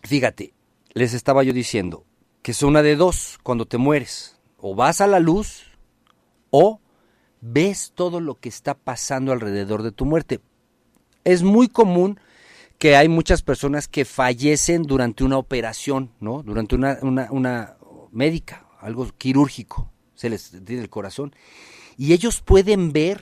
[0.03, 0.53] fíjate,
[0.93, 2.05] les estaba yo diciendo
[2.43, 4.37] que es una de dos cuando te mueres.
[4.59, 5.63] O vas a la luz
[6.51, 6.83] o
[7.41, 10.41] ves todo lo que está pasando alrededor de tu muerte.
[11.25, 12.21] Es muy común
[12.79, 16.43] que hay muchas personas que fallecen durante una operación, ¿no?
[16.43, 17.77] Durante una, una, una
[18.13, 21.35] médica, algo quirúrgico, se les tiene el corazón.
[21.97, 23.21] Y ellos pueden ver,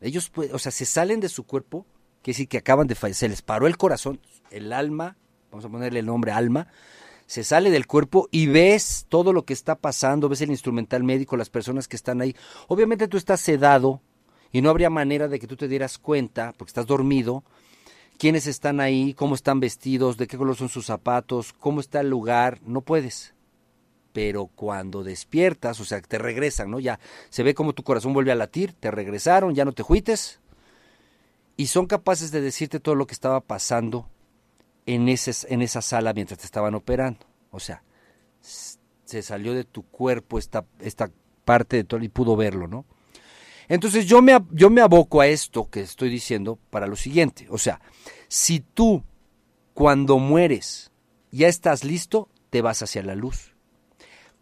[0.00, 1.86] ellos pueden, o sea, se salen de su cuerpo,
[2.22, 5.16] que decir que acaban de fallecer, se les paró el corazón, el alma,
[5.50, 6.68] vamos a ponerle el nombre alma,
[7.26, 11.36] se sale del cuerpo y ves todo lo que está pasando, ves el instrumental médico,
[11.36, 12.34] las personas que están ahí.
[12.68, 14.02] Obviamente tú estás sedado
[14.52, 17.44] y no habría manera de que tú te dieras cuenta, porque estás dormido,
[18.20, 22.10] quiénes están ahí, cómo están vestidos, de qué color son sus zapatos, cómo está el
[22.10, 23.32] lugar, no puedes.
[24.12, 26.80] Pero cuando despiertas, o sea, te regresan, ¿no?
[26.80, 27.00] Ya
[27.30, 30.38] se ve como tu corazón vuelve a latir, te regresaron, ya no te juites.
[31.56, 34.06] Y son capaces de decirte todo lo que estaba pasando
[34.84, 37.24] en, ese, en esa sala mientras te estaban operando.
[37.50, 37.82] O sea,
[38.42, 41.10] se salió de tu cuerpo esta, esta
[41.46, 42.84] parte de todo y pudo verlo, ¿no?
[43.70, 47.46] Entonces yo me, yo me aboco a esto que estoy diciendo para lo siguiente.
[47.50, 47.80] O sea,
[48.26, 49.04] si tú
[49.74, 50.90] cuando mueres
[51.30, 53.54] ya estás listo, te vas hacia la luz.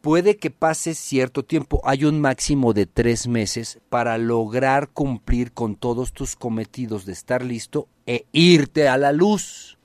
[0.01, 5.76] Puede que pase cierto tiempo, hay un máximo de tres meses para lograr cumplir con
[5.76, 9.76] todos tus cometidos de estar listo e irte a la luz.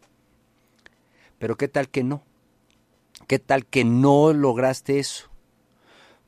[1.38, 2.24] Pero ¿qué tal que no?
[3.28, 5.30] ¿Qué tal que no lograste eso?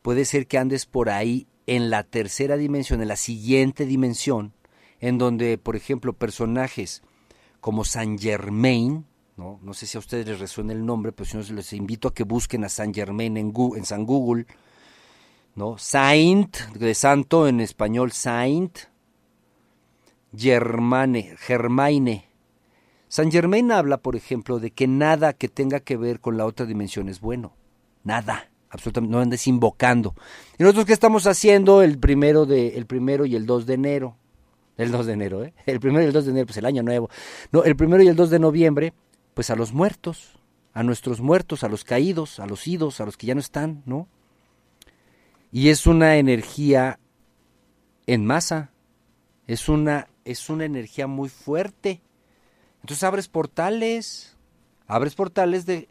[0.01, 4.53] Puede ser que andes por ahí en la tercera dimensión, en la siguiente dimensión,
[4.99, 7.01] en donde, por ejemplo, personajes
[7.59, 9.05] como Saint Germain,
[9.37, 9.59] ¿no?
[9.73, 12.23] sé si a ustedes les resuena el nombre, pero si no, les invito a que
[12.23, 14.45] busquen a Saint Germain en, Gu- en San Google
[15.55, 15.77] ¿no?
[15.77, 18.77] Saint, de santo en español, Saint.
[20.35, 22.25] Germane, Germaine.
[23.07, 26.65] San Germain habla, por ejemplo, de que nada que tenga que ver con la otra
[26.65, 27.53] dimensión es bueno.
[28.03, 30.13] Nada, absolutamente, no andes invocando.
[30.59, 34.17] ¿Y nosotros qué estamos haciendo el primero, de, el primero y el 2 de enero?
[34.77, 35.53] El 2 de enero, ¿eh?
[35.65, 37.09] El primero y el 2 de enero, pues el año nuevo.
[37.51, 38.93] No, el primero y el 2 de noviembre,
[39.33, 40.37] pues a los muertos,
[40.73, 43.81] a nuestros muertos, a los caídos, a los idos, a los que ya no están,
[43.85, 44.07] ¿no?
[45.51, 46.99] Y es una energía
[48.07, 48.71] en masa,
[49.47, 52.01] es una, es una energía muy fuerte.
[52.81, 54.35] Entonces abres portales,
[54.87, 55.87] abres portales de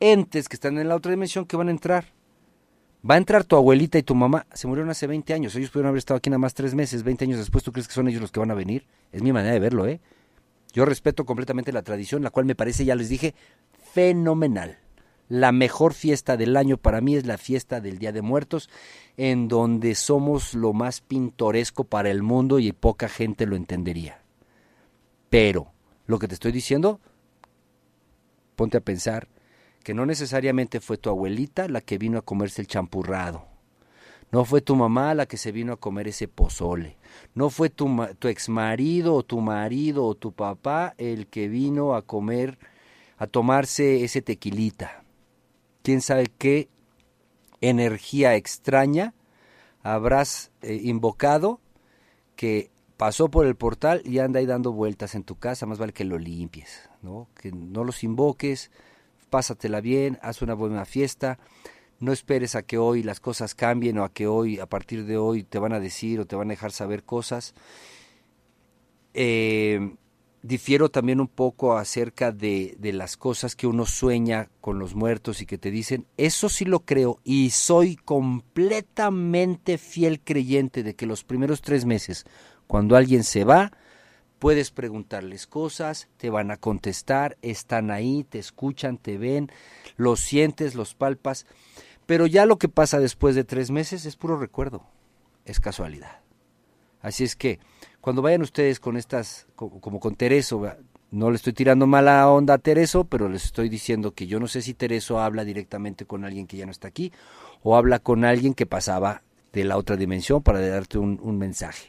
[0.00, 2.12] entes que están en la otra dimensión que van a entrar.
[3.08, 5.88] Va a entrar tu abuelita y tu mamá, se murieron hace 20 años, ellos pudieron
[5.88, 8.22] haber estado aquí nada más tres meses, 20 años después, ¿tú crees que son ellos
[8.22, 8.86] los que van a venir?
[9.12, 10.00] Es mi manera de verlo, ¿eh?
[10.72, 13.34] Yo respeto completamente la tradición, la cual me parece, ya les dije,
[13.92, 14.78] fenomenal.
[15.28, 18.70] La mejor fiesta del año para mí es la fiesta del Día de Muertos,
[19.16, 24.22] en donde somos lo más pintoresco para el mundo y poca gente lo entendería.
[25.30, 25.72] Pero
[26.06, 27.00] lo que te estoy diciendo,
[28.56, 29.28] ponte a pensar
[29.84, 33.46] que no necesariamente fue tu abuelita la que vino a comerse el champurrado.
[34.32, 36.96] No fue tu mamá la que se vino a comer ese pozole.
[37.34, 41.94] No fue tu, ma- tu exmarido o tu marido o tu papá el que vino
[41.94, 42.58] a comer,
[43.18, 45.04] a tomarse ese tequilita.
[45.82, 46.68] Quién sabe qué
[47.60, 49.14] energía extraña
[49.82, 51.60] habrás eh, invocado
[52.36, 55.92] que pasó por el portal y anda ahí dando vueltas en tu casa, más vale
[55.92, 57.28] que lo limpies, ¿no?
[57.40, 58.70] Que no los invoques,
[59.34, 61.40] pásatela bien, haz una buena fiesta,
[61.98, 65.16] no esperes a que hoy las cosas cambien o a que hoy, a partir de
[65.16, 67.52] hoy, te van a decir o te van a dejar saber cosas.
[69.12, 69.96] Eh,
[70.42, 75.42] difiero también un poco acerca de, de las cosas que uno sueña con los muertos
[75.42, 81.06] y que te dicen, eso sí lo creo y soy completamente fiel creyente de que
[81.06, 82.24] los primeros tres meses,
[82.68, 83.72] cuando alguien se va,
[84.44, 89.50] puedes preguntarles cosas, te van a contestar, están ahí, te escuchan, te ven,
[89.96, 91.46] los sientes, los palpas,
[92.04, 94.82] pero ya lo que pasa después de tres meses es puro recuerdo,
[95.46, 96.20] es casualidad.
[97.00, 97.58] Así es que
[98.02, 100.62] cuando vayan ustedes con estas, co- como con Tereso,
[101.10, 104.46] no le estoy tirando mala onda a Tereso, pero les estoy diciendo que yo no
[104.46, 107.12] sé si Tereso habla directamente con alguien que ya no está aquí
[107.62, 109.22] o habla con alguien que pasaba
[109.54, 111.88] de la otra dimensión para darte un, un mensaje.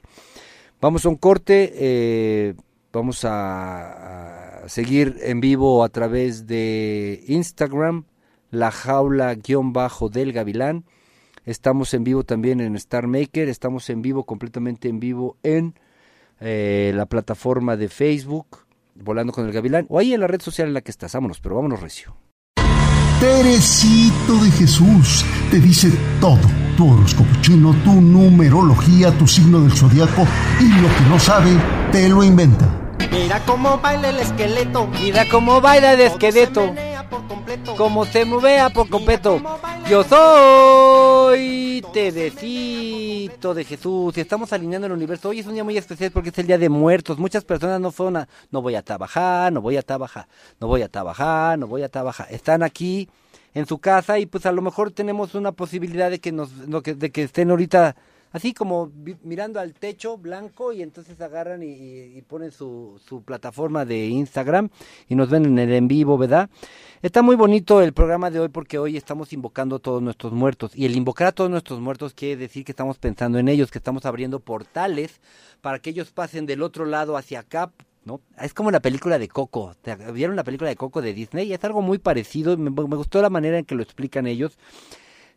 [0.85, 2.53] Vamos a un corte, eh,
[2.93, 8.03] vamos a, seguir en vivo a través de Instagram,
[8.51, 10.85] la jaula guion bajo del gavilán.
[11.43, 15.73] Estamos en vivo también en Star Maker, estamos en vivo, completamente en vivo en
[16.39, 18.59] eh, la plataforma de Facebook,
[18.93, 21.13] Volando con el Gavilán, o ahí en la red social en la que estás.
[21.13, 22.15] Vámonos, pero vámonos recio.
[23.25, 26.37] Teresito de Jesús te dice todo.
[26.77, 30.27] Tu horóscopo chino, tu numerología, tu signo del zodiaco
[30.59, 31.49] y lo que no sabe,
[31.91, 32.69] te lo inventa.
[33.11, 34.87] Mira cómo baila el esqueleto.
[35.01, 36.71] Mira cómo baila el esqueleto,
[37.27, 37.75] por completo.
[37.75, 39.41] cómo se movea por completo.
[39.89, 45.29] Yo soy Teresito de Jesús y estamos alineando el universo.
[45.29, 47.17] Hoy es un día muy especial porque es el Día de Muertos.
[47.17, 50.27] Muchas personas no fueron a, no voy a trabajar, no voy a trabajar,
[50.59, 52.27] no voy a trabajar, no voy a trabajar.
[52.29, 53.09] Están aquí
[53.53, 57.11] en su casa y pues a lo mejor tenemos una posibilidad de que nos, de
[57.11, 57.95] que estén ahorita
[58.35, 58.91] así como
[59.23, 64.69] mirando al techo blanco y entonces agarran y, ponen su, su plataforma de Instagram
[65.07, 66.49] y nos ven en el en vivo, ¿verdad?
[67.01, 70.75] Está muy bonito el programa de hoy porque hoy estamos invocando a todos nuestros muertos
[70.75, 73.77] y el invocar a todos nuestros muertos quiere decir que estamos pensando en ellos, que
[73.77, 75.21] estamos abriendo portales
[75.61, 77.71] para que ellos pasen del otro lado hacia acá.
[78.03, 78.21] ¿No?
[78.39, 79.73] Es como la película de Coco.
[79.81, 81.51] ¿Te- ¿Vieron la película de Coco de Disney?
[81.51, 82.55] Es algo muy parecido.
[82.55, 84.59] Me, me gustó la manera en que lo explican ellos.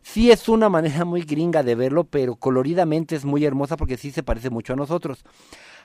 [0.01, 4.11] Sí es una manera muy gringa de verlo, pero coloridamente es muy hermosa porque sí
[4.11, 5.23] se parece mucho a nosotros.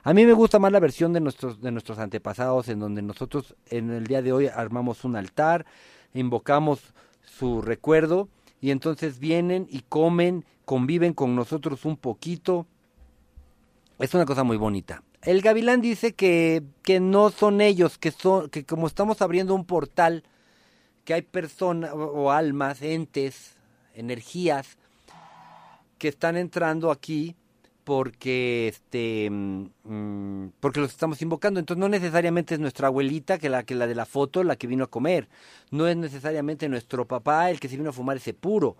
[0.02, 3.56] A mí me gusta más la versión de nuestros, de nuestros antepasados, en donde nosotros
[3.70, 5.66] en el día de hoy armamos un altar,
[6.12, 8.28] invocamos su recuerdo
[8.60, 12.66] y entonces vienen y comen, conviven con nosotros un poquito.
[13.98, 15.02] Es una cosa muy bonita.
[15.22, 19.64] El gavilán dice que, que no son ellos, que son, que como estamos abriendo un
[19.64, 20.22] portal,
[21.04, 23.56] que hay personas o, almas, entes,
[23.94, 24.76] energías
[25.98, 27.34] que están entrando aquí
[27.84, 31.60] porque este mm, porque los estamos invocando.
[31.60, 34.66] Entonces no necesariamente es nuestra abuelita que la que la de la foto la que
[34.66, 35.28] vino a comer.
[35.70, 38.76] No es necesariamente nuestro papá el que se vino a fumar ese puro.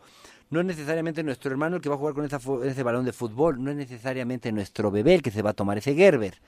[0.51, 3.63] No es necesariamente nuestro hermano el que va a jugar con ese balón de fútbol.
[3.63, 6.41] No es necesariamente nuestro bebé el que se va a tomar ese Gerber.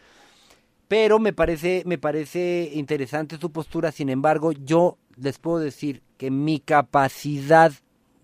[0.89, 3.93] Pero me parece me parece interesante su postura.
[3.93, 7.73] Sin embargo yo les puedo decir que mi capacidad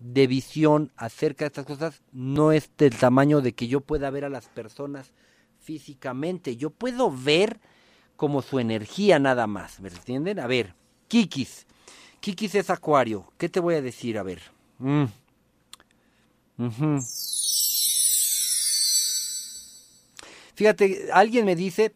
[0.03, 4.25] de visión acerca de estas cosas no es del tamaño de que yo pueda ver
[4.25, 5.13] a las personas
[5.61, 6.57] físicamente.
[6.57, 7.61] Yo puedo ver
[8.17, 10.39] como su energía nada más, ¿me entienden?
[10.39, 10.75] A ver,
[11.07, 11.65] Kikis.
[12.19, 13.31] Kikis es acuario.
[13.37, 14.17] ¿Qué te voy a decir?
[14.17, 14.41] A ver.
[14.79, 15.05] Mm.
[20.55, 21.95] Fíjate, alguien me dice,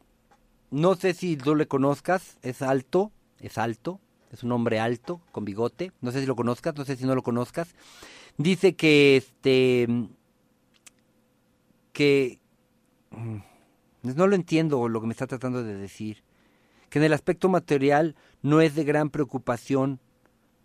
[0.71, 3.99] no sé si tú le conozcas, es alto, es alto,
[4.31, 7.15] es un hombre alto, con bigote, no sé si lo conozcas, no sé si no
[7.15, 7.73] lo conozcas.
[8.37, 9.87] Dice que este
[11.93, 12.39] que
[13.11, 13.37] mm,
[14.03, 16.23] no lo entiendo lo que me está tratando de decir.
[16.89, 19.99] Que en el aspecto material no es de gran preocupación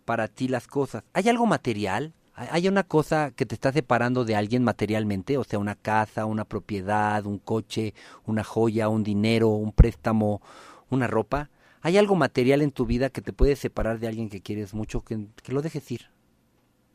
[0.05, 1.03] para ti las cosas.
[1.13, 2.13] ¿Hay algo material?
[2.35, 5.37] ¿Hay hay una cosa que te está separando de alguien materialmente?
[5.37, 7.93] O sea, una casa, una propiedad, un coche,
[8.25, 10.41] una joya, un dinero, un préstamo,
[10.89, 11.49] una ropa.
[11.85, 15.01] ¿Hay algo material en tu vida que te puede separar de alguien que quieres mucho?
[15.01, 16.07] Que, que lo dejes ir.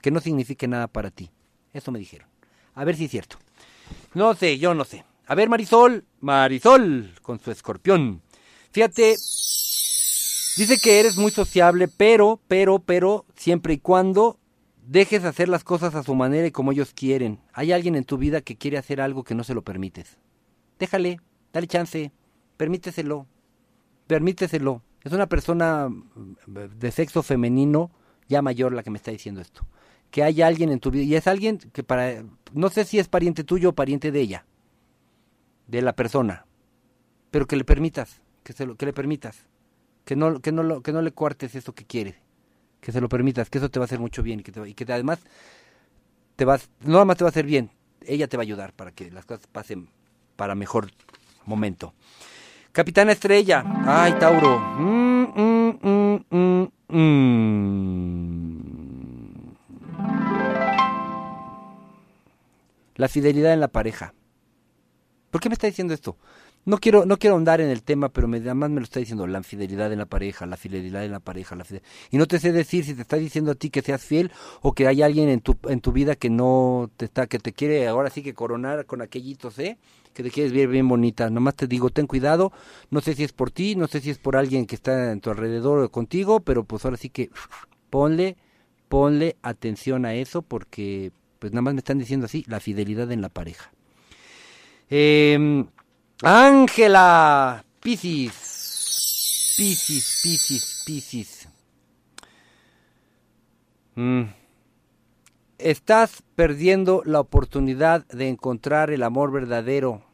[0.01, 1.31] Que no signifique nada para ti.
[1.75, 2.27] Eso me dijeron.
[2.75, 3.37] A ver si es cierto.
[4.15, 5.05] No sé, yo no sé.
[5.27, 8.23] A ver, Marisol, Marisol, con su escorpión.
[8.71, 9.11] Fíjate,
[10.57, 14.39] dice que eres muy sociable, pero, pero, pero, siempre y cuando
[14.87, 17.41] dejes hacer las cosas a su manera y como ellos quieren.
[17.53, 20.17] Hay alguien en tu vida que quiere hacer algo que no se lo permites.
[20.79, 21.21] Déjale,
[21.53, 22.11] dale chance,
[22.57, 23.27] permíteselo,
[24.09, 24.83] permíteselo.
[25.05, 26.35] Es una persona mm,
[26.81, 27.93] de sexo femenino
[28.29, 29.65] ya mayor la que me está diciendo esto.
[30.11, 33.09] Que hay alguien en tu vida, y es alguien que para, no sé si es
[33.09, 34.47] pariente tuyo o pariente de ella,
[35.67, 36.47] de la persona,
[37.31, 39.47] pero que le permitas, que, se lo, que le permitas,
[40.05, 42.17] que no, que, no lo, que no le cuartes eso que quiere,
[42.81, 44.67] que se lo permitas, que eso te va a hacer mucho bien y que, te
[44.67, 45.21] y que además
[46.37, 47.71] te vas, no nada más te va a hacer bien,
[48.07, 49.91] ella te va a ayudar para que las cosas pasen
[50.37, 50.91] para mejor
[51.45, 51.93] momento.
[52.73, 54.61] Capitana Estrella, ay Tauro.
[62.97, 64.13] La fidelidad en la pareja.
[65.31, 66.17] ¿Por qué me está diciendo esto?
[66.65, 69.27] No quiero, no quiero ahondar en el tema, pero me, además me lo está diciendo
[69.27, 72.39] la fidelidad en la pareja, la fidelidad en la pareja, la fide- y no te
[72.41, 75.29] sé decir si te está diciendo a ti que seas fiel o que hay alguien
[75.29, 78.35] en tu, en tu vida que no te está, que te quiere ahora sí que
[78.35, 79.79] coronar con aquellitos, ¿eh?
[80.19, 81.31] Que te quieres bien bonita.
[81.31, 82.51] Nomás te digo, ten cuidado,
[82.91, 85.21] no sé si es por ti, no sé si es por alguien que está en
[85.21, 87.31] tu alrededor o contigo, pero pues ahora sí que
[87.89, 88.37] ponle,
[88.89, 93.23] ponle atención a eso porque pues nada más me están diciendo así, la fidelidad en
[93.23, 93.71] la pareja.
[94.91, 95.65] Eh,
[96.25, 101.49] Ángela, Piscis, Piscis, Piscis, Piscis.
[103.95, 104.25] Mm.
[105.59, 110.08] Estás perdiendo la oportunidad de encontrar el amor verdadero.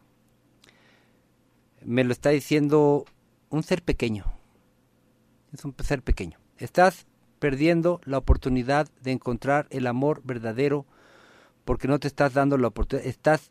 [1.85, 3.05] Me lo está diciendo
[3.51, 4.24] un ser pequeño.
[5.53, 6.39] Es un ser pequeño.
[6.59, 7.07] Estás
[7.39, 10.87] perdiendo la oportunidad de encontrar el amor verdadero
[11.64, 13.07] porque no te estás dando la oportunidad.
[13.07, 13.51] Estás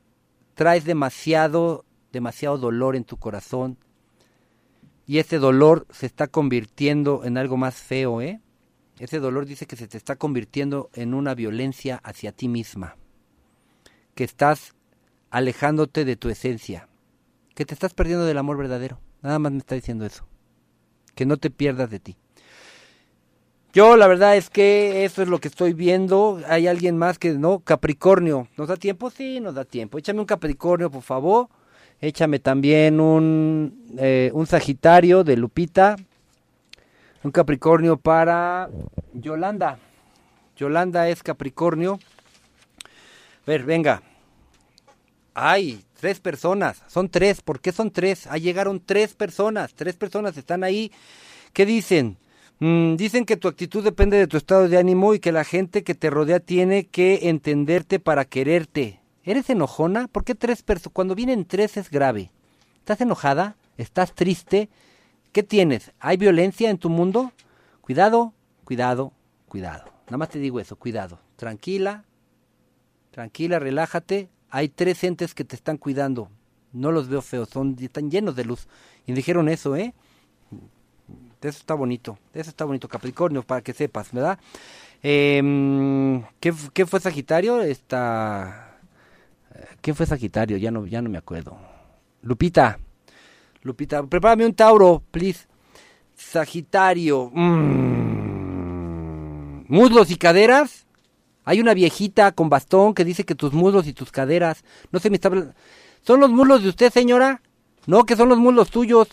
[0.56, 3.78] traes demasiado demasiado dolor en tu corazón
[5.06, 8.40] y ese dolor se está convirtiendo en algo más feo, ¿eh?
[9.00, 12.96] Ese dolor dice que se te está convirtiendo en una violencia hacia ti misma,
[14.16, 14.76] que estás
[15.30, 16.88] alejándote de tu esencia,
[17.56, 19.00] que te estás perdiendo del amor verdadero.
[19.22, 20.26] Nada más me está diciendo eso.
[21.16, 22.18] Que no te pierdas de ti.
[23.74, 26.40] Yo la verdad es que eso es lo que estoy viendo.
[26.48, 28.48] Hay alguien más que no, Capricornio.
[28.56, 29.10] ¿Nos da tiempo?
[29.10, 29.98] Sí, nos da tiempo.
[29.98, 31.48] Échame un Capricornio, por favor.
[32.00, 35.96] Échame también un, eh, un Sagitario de Lupita.
[37.24, 38.70] Un Capricornio para
[39.14, 39.80] Yolanda.
[40.56, 42.00] Yolanda es Capricornio.
[42.84, 44.04] A ver, venga.
[45.34, 46.84] Ay, tres personas.
[46.90, 47.42] Son tres.
[47.42, 48.28] ¿Por qué son tres?
[48.28, 49.74] Ahí llegaron tres personas.
[49.74, 50.92] Tres personas están ahí.
[51.54, 52.18] ¿Qué dicen?
[52.60, 55.86] Mm, dicen que tu actitud depende de tu estado de ánimo y que la gente
[55.86, 59.00] que te rodea tiene que entenderte para quererte.
[59.24, 60.10] ¿Eres enojona?
[60.10, 60.92] ¿Por qué tres personas?
[60.94, 62.34] Cuando vienen tres es grave.
[62.80, 63.56] ¿Estás enojada?
[63.78, 64.68] ¿Estás triste?
[65.32, 65.94] ¿Qué tienes?
[66.02, 67.32] ¿Hay violencia en tu mundo?
[67.80, 68.34] Cuidado,
[68.66, 69.14] cuidado,
[69.48, 69.86] cuidado.
[70.08, 71.22] Nada más te digo eso, cuidado.
[71.38, 72.04] Tranquila,
[73.12, 74.28] tranquila, relájate.
[74.54, 76.30] Hay tres entes que te están cuidando.
[76.74, 78.68] No los veo feos, son, están llenos de luz.
[79.08, 79.96] Y dijeron eso, ¿eh?
[81.42, 84.38] Eso está bonito, eso está bonito, Capricornio, para que sepas, ¿verdad?
[85.02, 87.64] Eh, ¿qué, ¿Qué fue Sagitario?
[87.64, 88.78] Esta...
[89.82, 90.58] ¿Qué fue Sagitario?
[90.58, 91.58] Ya no, ya no me acuerdo.
[92.22, 92.78] Lupita,
[93.64, 95.48] Lupita, prepárame un Tauro, please.
[96.16, 97.32] Sagitario.
[97.34, 98.06] Mm.
[99.68, 100.83] Muslos y caderas.
[101.46, 104.64] Hay una viejita con bastón que dice que tus muslos y tus caderas.
[104.92, 105.30] No se me está.
[106.02, 107.42] ¿Son los muslos de usted, señora?
[107.86, 109.08] No, que son los muslos tuyos.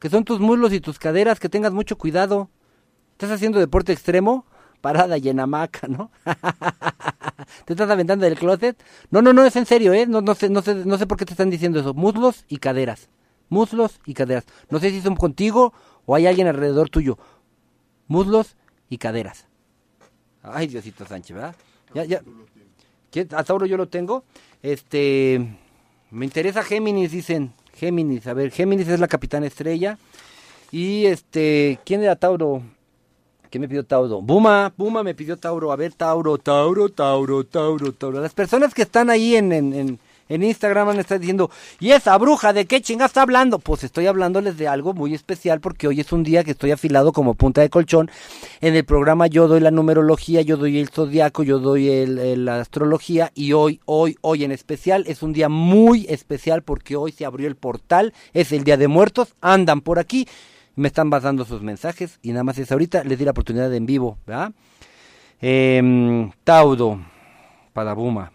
[0.00, 1.40] Que son tus muslos y tus caderas.
[1.40, 2.50] Que tengas mucho cuidado.
[3.12, 4.46] ¿Estás haciendo deporte extremo?
[4.84, 6.10] parada y en hamaca, ¿no?
[7.64, 8.76] ¿Te estás aventando del closet?
[9.10, 10.06] No, no, no, es en serio, ¿eh?
[10.06, 11.94] No, no, sé, no, sé, no sé por qué te están diciendo eso.
[11.94, 13.08] Muslos y caderas.
[13.48, 14.44] Muslos y caderas.
[14.68, 15.72] No sé si son contigo
[16.04, 17.16] o hay alguien alrededor tuyo.
[18.08, 18.56] Muslos
[18.90, 19.46] y caderas.
[20.42, 21.56] Ay, Diosito Sánchez, ¿verdad?
[21.94, 22.22] Ya, ya.
[23.36, 24.24] ¿A Tauro yo lo tengo?
[24.62, 25.46] Este.
[26.10, 27.52] Me interesa Géminis, dicen.
[27.74, 29.98] Géminis, a ver, Géminis es la capitana estrella.
[30.70, 31.78] Y este.
[31.84, 32.62] ¿Quién era Tauro?
[33.54, 34.20] ¿Qué me pidió Tauro?
[34.20, 35.70] Buma, Buma me pidió Tauro.
[35.70, 38.20] A ver, Tauro, Tauro, Tauro, Tauro, Tauro.
[38.20, 41.50] Las personas que están ahí en, en Instagram a estar diciendo,
[41.80, 43.58] ¿y esa bruja de qué chingas está hablando?
[43.58, 47.12] Pues estoy hablándoles de algo muy especial porque hoy es un día que estoy afilado
[47.12, 48.10] como punta de colchón.
[48.60, 52.60] En el programa yo doy la numerología, yo doy el zodiaco, yo doy el, la
[52.60, 57.24] astrología y hoy, hoy, hoy en especial es un día muy especial porque hoy se
[57.24, 60.26] abrió el portal, es el Día de Muertos, andan por aquí,
[60.76, 63.76] me están pasando sus mensajes y nada más es ahorita, les di la oportunidad de
[63.76, 64.52] en vivo, ¿verdad?
[65.40, 67.00] Em, Taudo,
[67.72, 68.30] Padabuma.
[68.30, 68.34] Mm, mm, mm, mm, mm, mm, mm.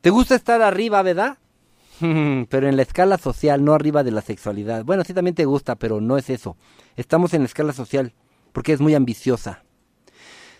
[0.00, 1.38] ¿Te gusta estar arriba, verdad?
[2.48, 4.84] pero en la escala social, no arriba de la sexualidad.
[4.84, 6.56] Bueno, sí también te gusta, pero no es eso.
[6.96, 8.14] Estamos en la escala social
[8.52, 9.62] porque es muy ambiciosa.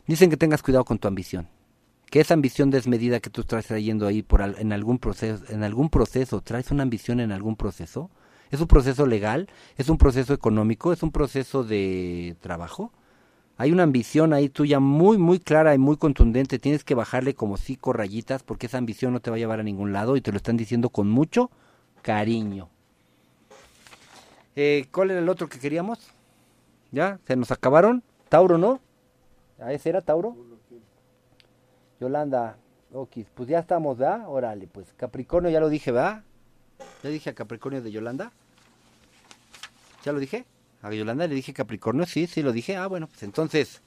[0.07, 1.49] Dicen que tengas cuidado con tu ambición.
[2.11, 5.91] Que esa ambición desmedida que tú estás trayendo ahí por en algún proceso, en algún
[5.91, 8.11] proceso, traes una ambición en algún proceso.
[8.51, 12.93] Es un proceso legal, es un proceso económico, es un proceso de trabajo.
[13.59, 16.59] Hay una ambición ahí tuya muy, muy clara y muy contundente.
[16.59, 19.63] Tienes que bajarle como cinco rayitas porque esa ambición no te va a llevar a
[19.63, 21.51] ningún lado y te lo están diciendo con mucho
[22.03, 22.69] cariño.
[24.57, 25.99] Eh, ¿Cuál era el otro que queríamos?
[26.93, 27.19] ¿Ya?
[27.27, 28.03] ¿Se nos acabaron?
[28.29, 28.81] ¿Tauro no?
[29.59, 30.37] ¿A ese era Tauro?
[31.99, 32.59] Yolanda,
[32.93, 34.29] Okis, pues ya estamos, ¿verdad?
[34.29, 36.25] Órale, pues Capricornio ya lo dije, ¿verdad?
[37.03, 38.33] Ya dije a Capricornio de Yolanda.
[40.05, 40.45] ¿Ya lo dije?
[40.83, 42.77] A Yolanda le dije Capricornio, sí, sí lo dije.
[42.77, 43.83] Ah, bueno, pues entonces,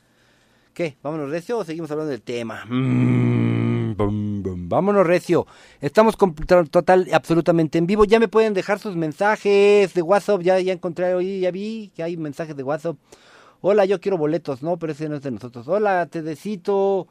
[0.74, 0.98] ¿qué?
[1.02, 2.66] ¿Vámonos recio o seguimos hablando del tema?
[2.66, 3.70] Mm.
[3.96, 5.48] Vámonos recio.
[5.82, 6.16] Estamos
[6.70, 8.06] total, absolutamente en vivo.
[8.06, 10.42] Ya me pueden dejar sus mensajes de WhatsApp.
[10.42, 12.98] Ya, ya encontré hoy, ya vi que hay mensajes de WhatsApp.
[13.62, 14.64] Hola, yo quiero boletos.
[14.64, 15.68] No, pero ese no es de nosotros.
[15.68, 17.08] Hola, Tedecito.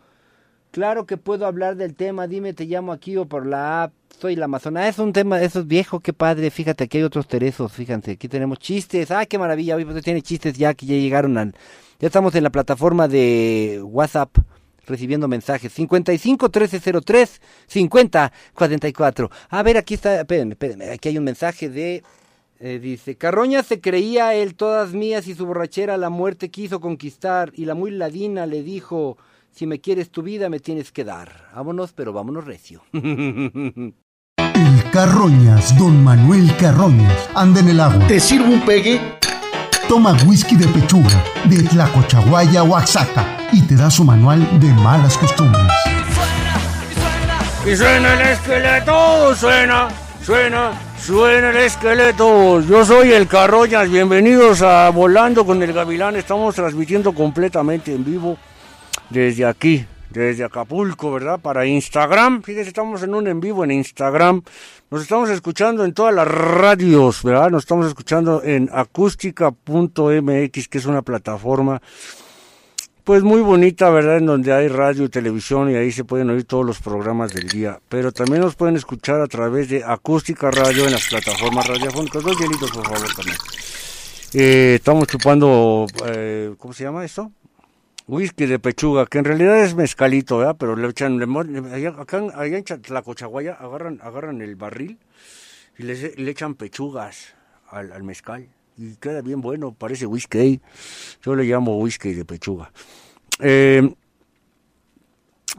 [0.71, 4.37] Claro que puedo hablar del tema, dime, te llamo aquí o por la app, soy
[4.37, 4.87] la Amazona.
[4.87, 8.29] Es un tema, eso es viejo, qué padre, fíjate, aquí hay otros teresos, fíjense, aquí
[8.29, 11.55] tenemos chistes, ah, qué maravilla, hoy pues tiene chistes ya que ya llegaron al,
[11.99, 14.37] ya estamos en la plataforma de WhatsApp
[14.87, 19.31] recibiendo mensajes, 55 1303 50 44.
[19.49, 22.03] A ver, aquí está, espérenme, espérenme, aquí hay un mensaje de,
[22.61, 27.53] eh, dice, Carroña se creía él todas mías y su borrachera la muerte quiso conquistar
[27.55, 29.17] y la muy ladina le dijo,
[29.53, 31.51] si me quieres tu vida me tienes que dar.
[31.55, 32.83] Vámonos, pero vámonos recio.
[32.93, 38.07] El Carroñas, don Manuel Carroñas, anda en el agua.
[38.09, 39.01] ¿Te sirvo un pegue?
[39.89, 45.63] Toma whisky de pechuga, de Tlacochahuaya, Oaxaca, y te da su manual de malas costumbres.
[47.65, 49.89] Y suena el esqueleto, suena,
[50.23, 52.61] suena, suena el esqueleto.
[52.63, 56.17] Yo soy el Carroñas, bienvenidos a Volando con el Gavilán.
[56.17, 58.37] Estamos transmitiendo completamente en vivo
[59.11, 61.39] desde aquí, desde Acapulco, ¿verdad?
[61.41, 62.43] Para Instagram.
[62.43, 64.43] Fíjense, estamos en un en vivo en Instagram.
[64.91, 67.51] Nos estamos escuchando en todas las radios, ¿verdad?
[67.51, 71.81] Nos estamos escuchando en acústica.mx, que es una plataforma
[73.09, 74.19] pues muy bonita, ¿verdad?
[74.19, 77.49] En donde hay radio y televisión y ahí se pueden oír todos los programas del
[77.49, 77.81] día.
[77.89, 82.23] Pero también nos pueden escuchar a través de Acústica Radio en las plataformas radiofónicas.
[82.23, 83.39] Dos hielitos, por favor, también.
[84.35, 87.33] Eh, estamos chupando, eh, ¿cómo se llama esto?
[88.09, 90.57] Whisky de pechuga, que en realidad es mezcalito, ¿verdad?
[90.59, 91.21] Pero le echan,
[91.73, 94.99] allá, acá, allá en Tlacochahuaya agarran, agarran el barril
[95.77, 97.35] y le, le echan pechugas
[97.69, 98.49] al, al mezcal.
[98.79, 100.61] Y queda bien bueno, parece whisky.
[101.23, 102.73] Yo le llamo whisky de pechuga.
[103.41, 103.95] Eh,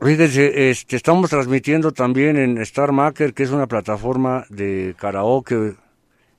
[0.01, 5.75] fíjense, este, estamos transmitiendo también en Star Maker, que es una plataforma de karaoke.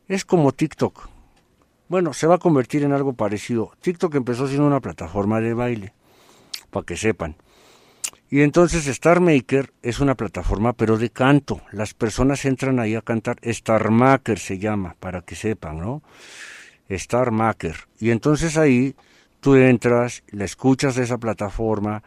[0.09, 1.09] Es como TikTok.
[1.89, 3.73] Bueno, se va a convertir en algo parecido.
[3.81, 5.93] TikTok empezó siendo una plataforma de baile,
[6.71, 7.37] para que sepan.
[8.31, 11.61] Y entonces Star Maker es una plataforma, pero de canto.
[11.73, 13.39] Las personas entran ahí a cantar.
[13.43, 16.03] Star Maker se llama, para que sepan, ¿no?
[16.89, 17.75] Star Maker.
[17.99, 18.95] Y entonces ahí
[19.41, 22.03] tú entras, la escuchas de esa plataforma,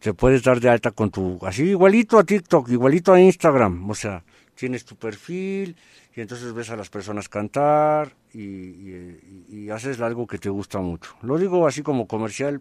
[0.00, 3.94] te puedes dar de alta con tu, así igualito a TikTok, igualito a Instagram, o
[3.94, 4.22] sea,
[4.54, 5.76] tienes tu perfil
[6.14, 10.78] y entonces ves a las personas cantar y, y- y haces algo que te gusta
[10.80, 11.14] mucho.
[11.22, 12.60] Lo digo así como comercial,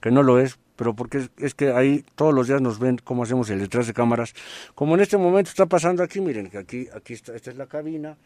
[0.00, 3.22] que no lo es, pero porque es, que ahí todos los días nos ven cómo
[3.22, 4.34] hacemos el detrás de cámaras.
[4.74, 7.66] Como en este momento está pasando aquí, miren, que aquí, aquí está, esta es la
[7.66, 8.16] cabina,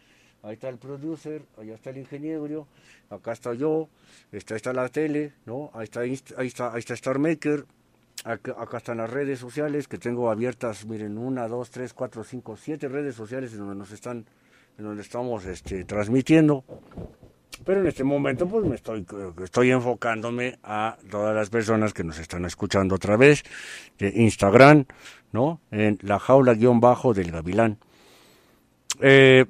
[0.42, 2.66] Ahí está el producer, allá está el ingeniero,
[3.10, 3.88] acá está yo,
[4.32, 5.70] está, está la tele, ¿no?
[5.74, 7.66] Ahí está, ahí está, ahí está Star Maker,
[8.24, 12.56] acá, acá están las redes sociales que tengo abiertas, miren, una, dos, tres, cuatro, cinco,
[12.56, 14.24] siete redes sociales en donde nos están,
[14.78, 16.64] en donde estamos este, transmitiendo.
[17.64, 19.06] Pero en este momento pues me estoy,
[19.42, 23.44] estoy enfocándome a todas las personas que nos están escuchando a través
[23.98, 24.86] de Instagram,
[25.32, 25.60] ¿no?
[25.70, 27.78] En la jaula guion bajo del gavilán.
[29.00, 29.44] Eh,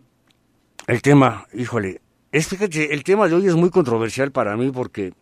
[0.87, 2.01] el tema, híjole,
[2.33, 5.13] es fíjate, el tema de hoy es muy controversial para mí porque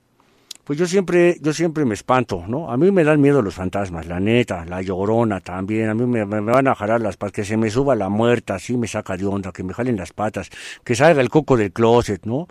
[0.68, 2.70] pues yo siempre, yo siempre me espanto, ¿no?
[2.70, 6.26] A mí me dan miedo los fantasmas, la neta, la llorona también, a mí me,
[6.26, 9.24] van a jalar las patas, que se me suba la muerta, así me saca de
[9.24, 10.50] onda, que me jalen las patas,
[10.84, 12.48] que salga el coco del closet, ¿no?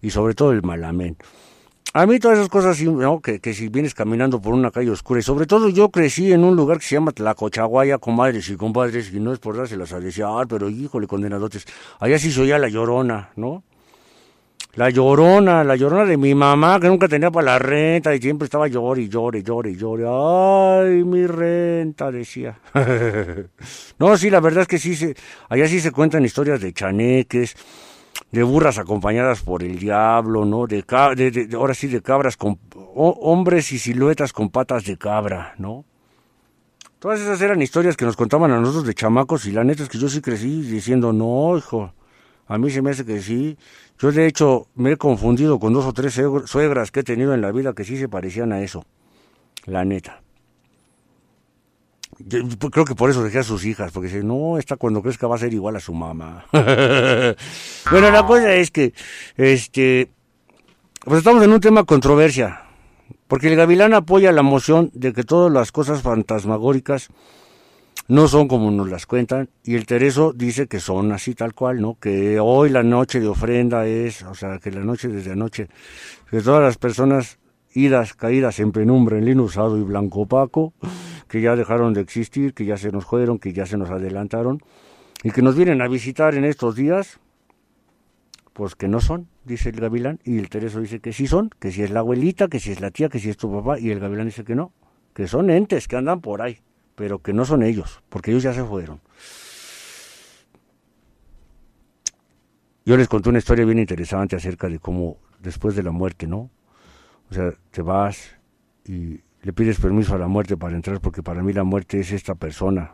[0.00, 1.18] Y sobre todo el malamén.
[1.92, 3.20] A mí todas esas cosas, ¿no?
[3.20, 6.44] que, que si vienes caminando por una calle oscura, y sobre todo yo crecí en
[6.44, 10.00] un lugar que se llama Tlacochaguaya, comadres y compadres, y no es por dárselas a
[10.00, 11.66] desear, pero híjole, condenadotes,
[12.00, 13.62] allá sí soy ya la llorona, ¿no?
[14.78, 18.44] La llorona, la llorona de mi mamá, que nunca tenía para la renta y siempre
[18.44, 20.04] estaba llore y llore, llore llore.
[20.06, 22.60] Ay, mi renta, decía.
[23.98, 25.16] no, sí, la verdad es que sí, se,
[25.48, 27.56] allá sí se cuentan historias de chaneques,
[28.30, 30.68] de burras acompañadas por el diablo, ¿no?
[30.68, 30.84] De,
[31.16, 35.54] de, de- ahora sí, de cabras con ho- hombres y siluetas con patas de cabra,
[35.58, 35.84] ¿no?
[37.00, 39.88] Todas esas eran historias que nos contaban a nosotros de chamacos y la neta es
[39.88, 41.92] que yo sí crecí diciendo, no, hijo,
[42.48, 43.56] a mí se me hace que sí.
[44.00, 47.34] Yo de hecho me he confundido con dos o tres suegr- suegras que he tenido
[47.34, 48.84] en la vida que sí se parecían a eso,
[49.66, 50.22] la neta.
[52.20, 52.40] Yo,
[52.70, 55.36] creo que por eso dejé a sus hijas, porque dice, no, esta cuando crezca va
[55.36, 56.46] a ser igual a su mamá.
[56.52, 58.92] bueno, la cosa es que,
[59.36, 60.10] este,
[61.04, 62.62] pues estamos en un tema controversia,
[63.28, 67.08] porque el gavilán apoya la moción de que todas las cosas fantasmagóricas
[68.08, 71.80] no son como nos las cuentan, y el Tereso dice que son así tal cual,
[71.80, 71.98] ¿no?
[72.00, 75.68] Que hoy la noche de ofrenda es, o sea, que la noche desde anoche,
[76.30, 77.38] que todas las personas
[77.74, 80.72] idas, caídas en penumbra, en lino usado y blanco opaco,
[81.28, 84.62] que ya dejaron de existir, que ya se nos fueron, que ya se nos adelantaron,
[85.22, 87.20] y que nos vienen a visitar en estos días,
[88.54, 91.72] pues que no son, dice el gavilán, y el Tereso dice que sí son, que
[91.72, 93.90] si es la abuelita, que si es la tía, que si es tu papá, y
[93.90, 94.72] el gavilán dice que no,
[95.12, 96.60] que son entes que andan por ahí,
[96.98, 99.00] pero que no son ellos, porque ellos ya se fueron.
[102.84, 106.50] Yo les conté una historia bien interesante acerca de cómo después de la muerte, ¿no?
[107.30, 108.36] O sea, te vas
[108.84, 112.10] y le pides permiso a la muerte para entrar, porque para mí la muerte es
[112.10, 112.92] esta persona,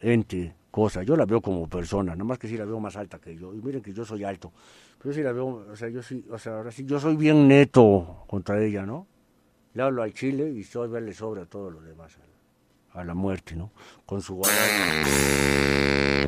[0.00, 1.02] ente, cosa.
[1.02, 3.54] Yo la veo como persona, nada más que sí la veo más alta que yo.
[3.54, 4.52] Y miren que yo soy alto,
[4.98, 7.16] pero yo sí la veo, o sea, yo sí, o sea, ahora sí, yo soy
[7.16, 9.06] bien neto contra ella, ¿no?
[9.72, 12.18] Le hablo al chile y todavía le sobra todo lo demás
[12.94, 13.70] a, la muerte, ¿no?
[14.06, 15.04] Con su guadaña,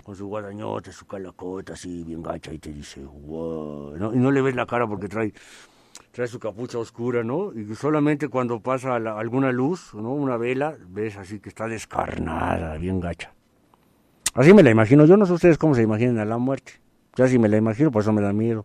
[0.03, 4.15] con su guadañote, su calacota así bien gacha y te dice, wow, ¿no?
[4.15, 5.33] Y no le ves la cara porque trae
[6.11, 7.53] trae su capucha oscura, ¿no?
[7.53, 10.13] Y solamente cuando pasa alguna luz, ¿no?
[10.13, 13.33] Una vela, ves así que está descarnada, bien gacha.
[14.35, 15.07] Así me la imagino.
[15.07, 16.75] Yo no sé ustedes cómo se imaginan a la muerte.
[17.17, 18.65] Ya sí me la imagino, por eso me da miedo.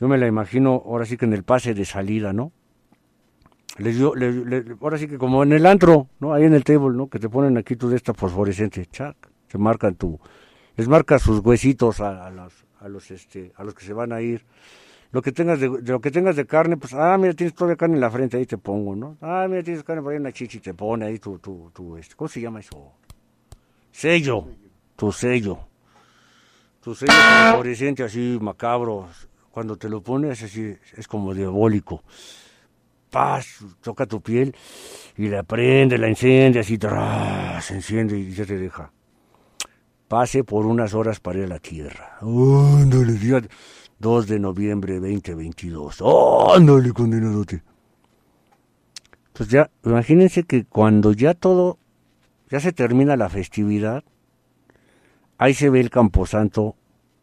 [0.00, 2.52] Yo me la imagino ahora sí que en el pase de salida, ¿no?
[3.78, 6.34] Les dio, le- le- ahora sí que como en el antro, ¿no?
[6.34, 7.08] Ahí en el table, ¿no?
[7.08, 9.16] Que te ponen aquí tú de esta fosforescente, chac,
[9.48, 10.20] se marcan tu,
[10.76, 14.20] les marca sus huesitos a, los, a los, este, a los que se van a
[14.20, 14.44] ir.
[15.10, 17.96] Lo que tengas de, lo que tengas de carne, pues, ah, mira, tienes todavía carne
[17.96, 19.16] en la frente, ahí te pongo, ¿no?
[19.20, 21.96] Ah, mira, tienes carne por ahí en la chichi, te pone ahí tu, tu, tu,
[21.96, 22.92] este, ¿cómo se llama eso?
[23.90, 24.46] Sello,
[24.96, 25.58] tu sello.
[26.82, 27.12] Tu sello
[27.52, 29.08] fluorescente así macabro,
[29.50, 32.02] cuando te lo pones así, es como diabólico.
[33.12, 34.56] Paz, toca tu piel
[35.18, 37.60] y la prende, la enciende, así, ¡tra!
[37.60, 38.90] se enciende y ya te deja.
[40.08, 42.16] Pase por unas horas para ir a la tierra.
[42.22, 43.42] Ándale, día
[43.98, 46.02] 2 de noviembre 2022.
[46.56, 47.62] Ándale, condenadote.
[49.34, 51.78] Pues ya, imagínense que cuando ya todo,
[52.48, 54.04] ya se termina la festividad,
[55.36, 56.76] ahí se ve el camposanto,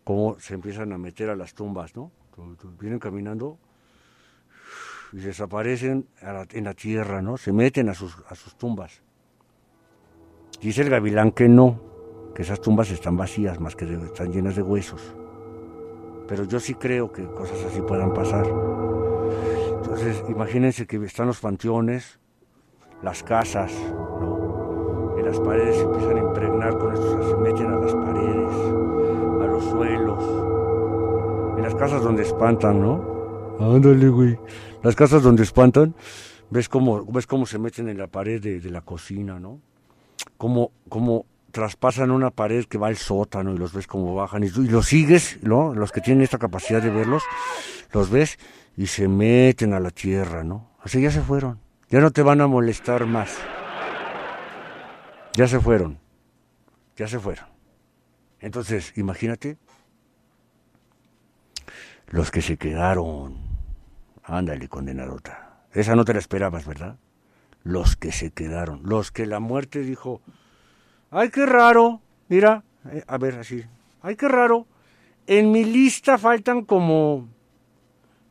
[0.04, 2.12] cómo se empiezan a meter a las tumbas, ¿no?
[2.80, 3.58] Vienen caminando
[5.14, 7.38] y desaparecen la- en la tierra, ¿no?
[7.38, 9.01] Se meten a sus, a sus tumbas.
[10.62, 11.80] Dice el gavilán que no,
[12.36, 15.16] que esas tumbas están vacías, más que de- están llenas de huesos.
[16.28, 18.45] Pero yo sí creo que cosas así puedan pasar.
[19.78, 22.20] Entonces, imagínense que están los panteones,
[23.01, 23.72] las casas,
[24.20, 25.16] ¿no?
[25.18, 28.51] Y las paredes se empiezan a impregnar con esto, se meten a las paredes,
[29.41, 30.24] a los suelos.
[31.57, 33.19] En las casas donde espantan, ¿no?
[33.60, 34.39] Ándale, güey.
[34.84, 35.93] Las casas donde espantan,
[36.49, 39.60] ves cómo, ves cómo se meten en la pared de, de la cocina, ¿no?
[40.38, 44.47] Como, como traspasan una pared que va al sótano y los ves como bajan y,
[44.47, 45.74] y los sigues, ¿no?
[45.74, 47.24] Los que tienen esta capacidad de verlos,
[47.91, 48.39] los ves
[48.78, 50.70] y se meten a la tierra, ¿no?
[50.82, 51.60] Así ya se fueron.
[51.89, 53.38] Ya no te van a molestar más.
[55.34, 55.99] Ya se fueron.
[56.95, 57.47] Ya se fueron.
[58.39, 59.57] Entonces, imagínate
[62.07, 63.49] los que se quedaron.
[64.30, 65.64] Ándale, condenadota.
[65.74, 66.98] Esa no te la esperabas, ¿verdad?
[67.64, 68.82] Los que se quedaron.
[68.84, 70.22] Los que la muerte dijo,
[71.10, 72.02] ay, qué raro.
[72.28, 73.64] Mira, eh, a ver, así.
[74.04, 74.68] Ay, qué raro.
[75.26, 77.28] En mi lista faltan como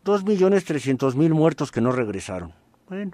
[0.05, 2.53] dos millones trescientos mil muertos que no regresaron.
[2.89, 3.13] Bueno,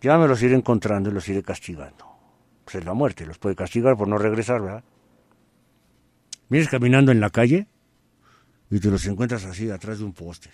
[0.00, 2.06] ya me los iré encontrando y los iré castigando.
[2.64, 4.84] Pues es la muerte, los puede castigar por no regresar, ¿verdad?
[6.48, 7.66] Vienes caminando en la calle
[8.70, 10.50] y te los encuentras así, atrás de un poste.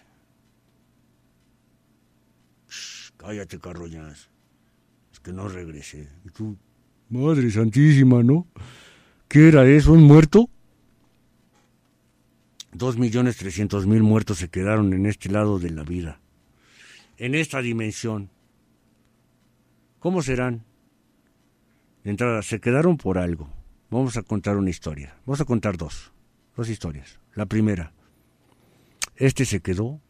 [3.19, 4.31] Cállate, carroñas.
[5.13, 6.09] Es que no regresé.
[6.25, 6.57] Y tú,
[7.11, 8.47] madre santísima, ¿no?
[9.29, 9.93] ¿Qué era eso?
[9.93, 10.49] ¿Un muerto?
[12.73, 16.21] Dos millones trescientos mil muertos se quedaron en este lado de la vida.
[17.19, 18.31] En esta dimensión.
[19.99, 20.65] ¿Cómo serán?
[22.05, 23.51] De entrada, se quedaron por algo.
[23.91, 25.17] Vamos a contar una historia.
[25.27, 26.13] Vamos a contar dos.
[26.57, 27.19] Dos historias.
[27.35, 27.93] La primera.
[29.17, 30.01] Este se quedó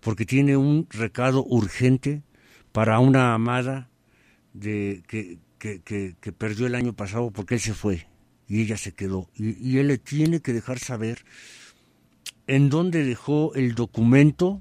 [0.00, 2.22] porque tiene un recado urgente
[2.72, 3.90] para una amada
[4.54, 8.08] de, que, que, que, perdió el año pasado porque él se fue
[8.48, 9.28] y ella se quedó.
[9.34, 11.24] Y, y él le tiene que dejar saber
[12.46, 14.60] en dónde dejó el documento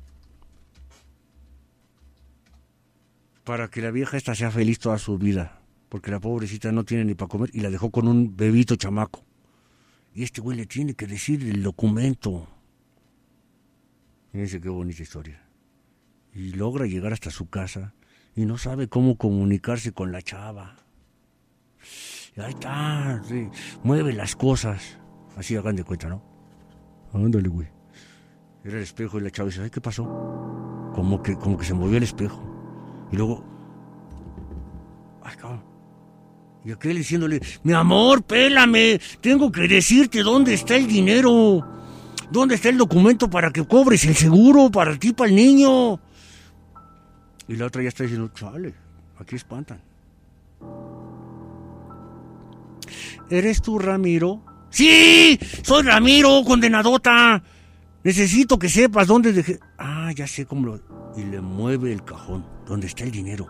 [3.44, 7.06] para que la vieja esta sea feliz toda su vida, porque la pobrecita no tiene
[7.06, 9.26] ni para comer y la dejó con un bebito chamaco.
[10.14, 12.48] Y este güey le tiene que decir el documento.
[14.32, 15.42] Fíjense qué bonita historia.
[16.34, 17.94] Y logra llegar hasta su casa
[18.36, 20.78] y no sabe cómo comunicarse con la chava.
[22.36, 23.50] Y ahí está, sí,
[23.84, 24.98] mueve las cosas.
[25.36, 26.24] Así hagan de cuenta, ¿no?
[27.14, 27.68] Ándale, güey.
[28.64, 30.04] Era el espejo y la chava dice, ay, ¿qué pasó?
[30.94, 32.42] Como que, como que se movió el espejo.
[33.12, 33.44] Y luego,
[35.24, 35.64] ay, cabrón.
[36.64, 41.68] Y aquel diciéndole, mi amor, pélame, tengo que decirte dónde está el dinero.
[42.30, 46.00] ¿Dónde está el documento para que cobres el seguro para ti, para el niño?
[47.52, 48.74] Y la otra ya está diciendo, chale,
[49.20, 49.82] aquí espantan.
[53.30, 54.42] ¿Eres tú, Ramiro?
[54.70, 57.44] Sí, soy Ramiro, condenadota.
[58.06, 59.60] Necesito que sepas dónde dejé.
[59.78, 60.80] Ah, ya sé cómo lo.
[61.18, 63.50] Y le mueve el cajón, donde está el dinero.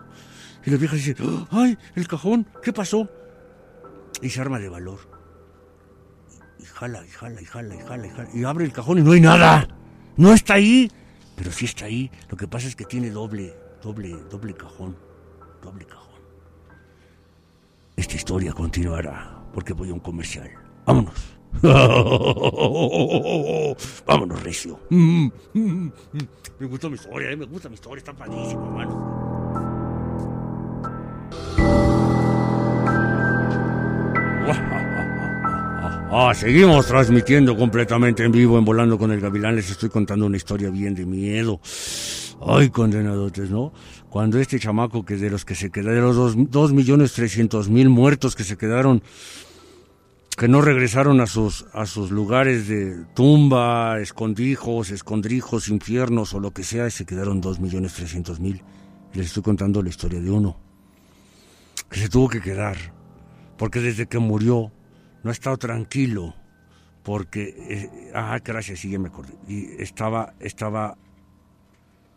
[0.66, 1.14] Y la vieja dice,
[1.52, 3.08] ay, el cajón, ¿qué pasó?
[4.20, 4.98] Y se arma de valor.
[6.58, 8.28] Y jala, y jala, y jala, y jala, y jala.
[8.34, 9.68] Y abre el cajón y no hay nada.
[10.16, 10.90] No está ahí.
[11.36, 12.10] Pero sí está ahí.
[12.28, 14.96] Lo que pasa es que tiene doble, doble, doble cajón.
[15.62, 16.20] Doble cajón.
[17.96, 20.50] Esta historia continuará porque voy a un comercial.
[20.86, 21.14] Vámonos.
[24.06, 24.80] Vámonos, Recio.
[24.90, 29.22] Me gusta mi historia, eh, me gusta mi historia, está padrísima, mano.
[36.14, 39.56] Ah, seguimos transmitiendo completamente en vivo en Volando con el Gavilán.
[39.56, 41.58] Les estoy contando una historia bien de miedo.
[42.44, 43.72] Ay, condenadotes, ¿no?
[44.10, 47.68] Cuando este chamaco que de los que se quedaron, de los dos, dos millones trescientos
[47.68, 49.02] mil muertos que se quedaron,
[50.36, 56.52] que no regresaron a sus, a sus lugares de tumba, escondrijos, escondrijos, infiernos o lo
[56.52, 58.62] que sea, se quedaron dos millones trescientos mil.
[59.12, 60.58] Les estoy contando la historia de uno,
[61.90, 62.76] que se tuvo que quedar,
[63.56, 64.72] porque desde que murió
[65.22, 66.34] no ha estado tranquilo,
[67.04, 70.96] porque, eh, ah, gracias, sí, ya me acordé, y estaba, estaba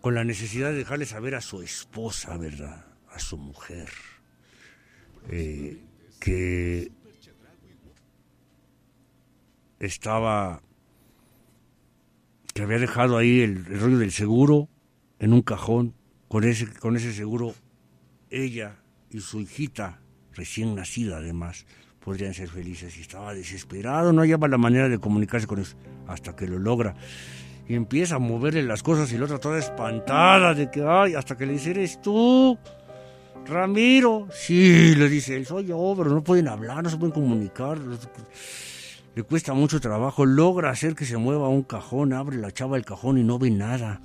[0.06, 2.86] con la necesidad de dejarle saber a su esposa, ¿verdad?
[3.10, 3.90] A su mujer,
[5.32, 5.80] eh,
[6.20, 6.92] que
[9.80, 10.62] estaba,
[12.54, 14.70] que había dejado ahí el, rollo del seguro
[15.18, 15.96] en un cajón,
[16.28, 17.56] con ese, con ese seguro
[18.30, 18.76] ella
[19.10, 20.02] y su hijita,
[20.34, 21.66] recién nacida además,
[22.00, 25.76] podrían ser felices y estaba desesperado, no hallaba la manera de comunicarse con ellos,
[26.06, 26.96] hasta que lo logra.
[27.68, 31.36] Y empieza a moverle las cosas y la otra toda espantada de que, ay, hasta
[31.36, 32.58] que le dice, eres tú,
[33.46, 34.28] Ramiro.
[34.32, 37.80] Sí, le dice él, soy yo, pero no pueden hablar, no se pueden comunicar.
[39.16, 42.86] Le cuesta mucho trabajo, logra hacer que se mueva un cajón, abre la chava el
[42.86, 44.02] cajón y no ve nada.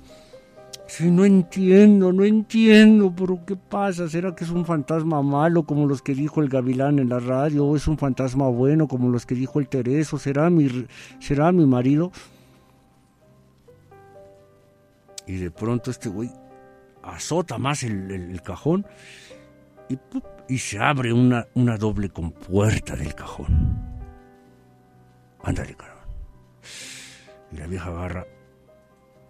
[0.87, 4.09] Sí, no entiendo, no entiendo, pero ¿qué pasa?
[4.09, 7.65] ¿Será que es un fantasma malo como los que dijo el gavilán en la radio?
[7.65, 10.17] ¿O es un fantasma bueno como los que dijo el Tereso?
[10.17, 10.85] ¿Será mi,
[11.19, 12.11] será mi marido?
[15.31, 16.29] Y de pronto este güey
[17.01, 18.85] azota más el, cajón
[19.87, 19.97] y
[20.49, 23.81] y se abre una, una doble compuerta del cajón.
[25.41, 26.03] Ándale, carón.
[27.53, 28.27] Y la vieja agarra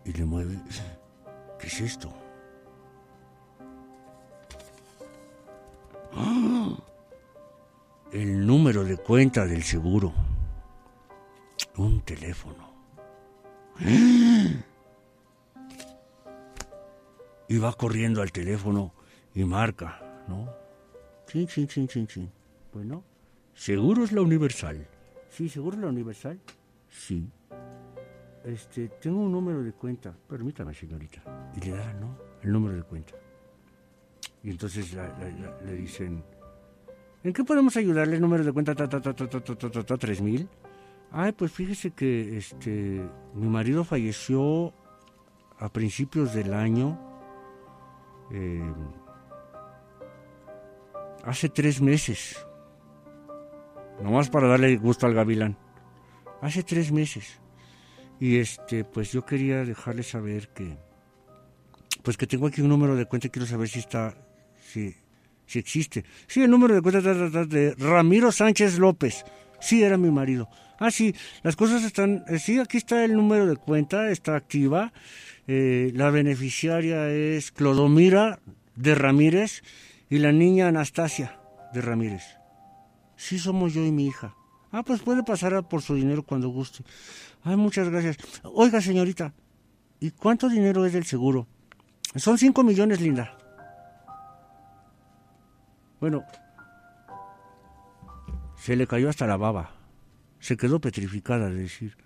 [0.04, 0.58] y le mueve.
[1.60, 2.12] ¿Qué es esto?
[6.16, 6.76] ¡Ah!
[8.12, 10.12] El número de cuenta del seguro.
[11.78, 12.72] Un teléfono.
[17.52, 18.94] Y va corriendo al teléfono
[19.36, 20.00] y marca,
[20.30, 20.48] ¿no?
[21.28, 22.32] Chin, chin, chin, chin, chin.
[22.74, 23.04] Bueno,
[23.54, 24.88] ¿seguro es la universal?
[25.30, 26.40] Sí, ¿seguro es la universal?
[26.88, 27.28] Sí.
[28.46, 30.16] Este, tengo un número de cuenta.
[30.30, 31.22] Permítame, señorita.
[31.58, 32.18] Y le da, ¿no?
[32.42, 33.16] El número de cuenta.
[34.44, 36.24] Y entonces la- la- la- le dicen,
[37.22, 38.16] ¿en qué podemos ayudarle?
[38.16, 40.48] El número de cuenta, ta, ta, ta, ta, ta, ta, ta, ta, ta, tres mil.
[41.12, 44.74] Ay, pues fíjese que este, mi marido falleció
[45.60, 47.11] a principios del año.
[48.34, 48.74] Eh,
[51.24, 52.46] hace tres meses.
[54.02, 55.58] Nomás para darle gusto al gavilán.
[56.42, 57.40] Hace tres meses.
[58.20, 60.78] Y este, pues yo quería dejarle saber que,
[62.04, 64.16] pues que tengo aquí un número de cuenta y quiero saber si está,
[64.60, 64.96] si,
[65.46, 66.06] si existe.
[66.28, 69.26] Sí, el número de cuenta ta, ta, ta, de Ramiro Sánchez López.
[69.62, 70.50] Sí, era mi marido.
[70.80, 74.92] Ah, sí, las cosas están, eh, sí, aquí está el número de cuenta, está activa.
[75.48, 78.40] Eh, la beneficiaria es Clodomira
[78.76, 79.62] de Ramírez
[80.10, 81.40] y la niña Anastasia
[81.74, 82.24] de Ramírez.
[83.16, 84.36] Sí, somos yo y mi hija.
[84.72, 86.84] Ah, pues puede pasar por su dinero cuando guste.
[87.44, 88.18] Ay, muchas gracias.
[88.44, 89.34] Oiga, señorita,
[90.00, 91.48] ¿y cuánto dinero es del seguro?
[92.16, 93.38] Son cinco millones, linda.
[96.00, 96.24] Bueno,
[98.62, 99.72] se le cayó hasta la baba.
[100.40, 101.98] Se quedó petrificada de decir,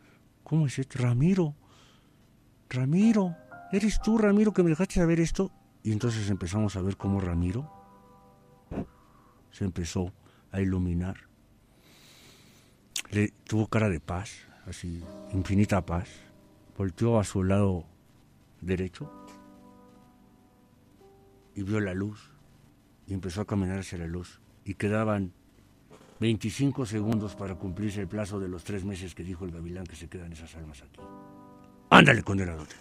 [0.46, 1.00] ¿cómo es esto?
[1.00, 1.54] Ramiro,
[2.70, 3.36] Ramiro,
[3.74, 5.52] ¿eres tú, Ramiro, que me dejaste saber esto?
[5.84, 7.70] Y entonces empezamos a ver cómo Ramiro
[9.52, 10.14] se empezó
[10.54, 11.18] a iluminar.
[13.12, 14.32] Le tuvo cara de paz,
[14.66, 15.04] así,
[15.34, 16.08] infinita paz.
[16.78, 17.86] Volteó a su lado
[18.62, 19.12] derecho
[21.54, 22.32] y vio la luz
[23.08, 24.40] y empezó a caminar hacia la luz.
[24.64, 25.34] Y quedaban
[26.20, 29.96] 25 segundos para cumplirse el plazo de los tres meses que dijo el gavilán que
[29.96, 31.02] se quedan esas almas aquí.
[31.90, 32.76] Ándale, condenadote.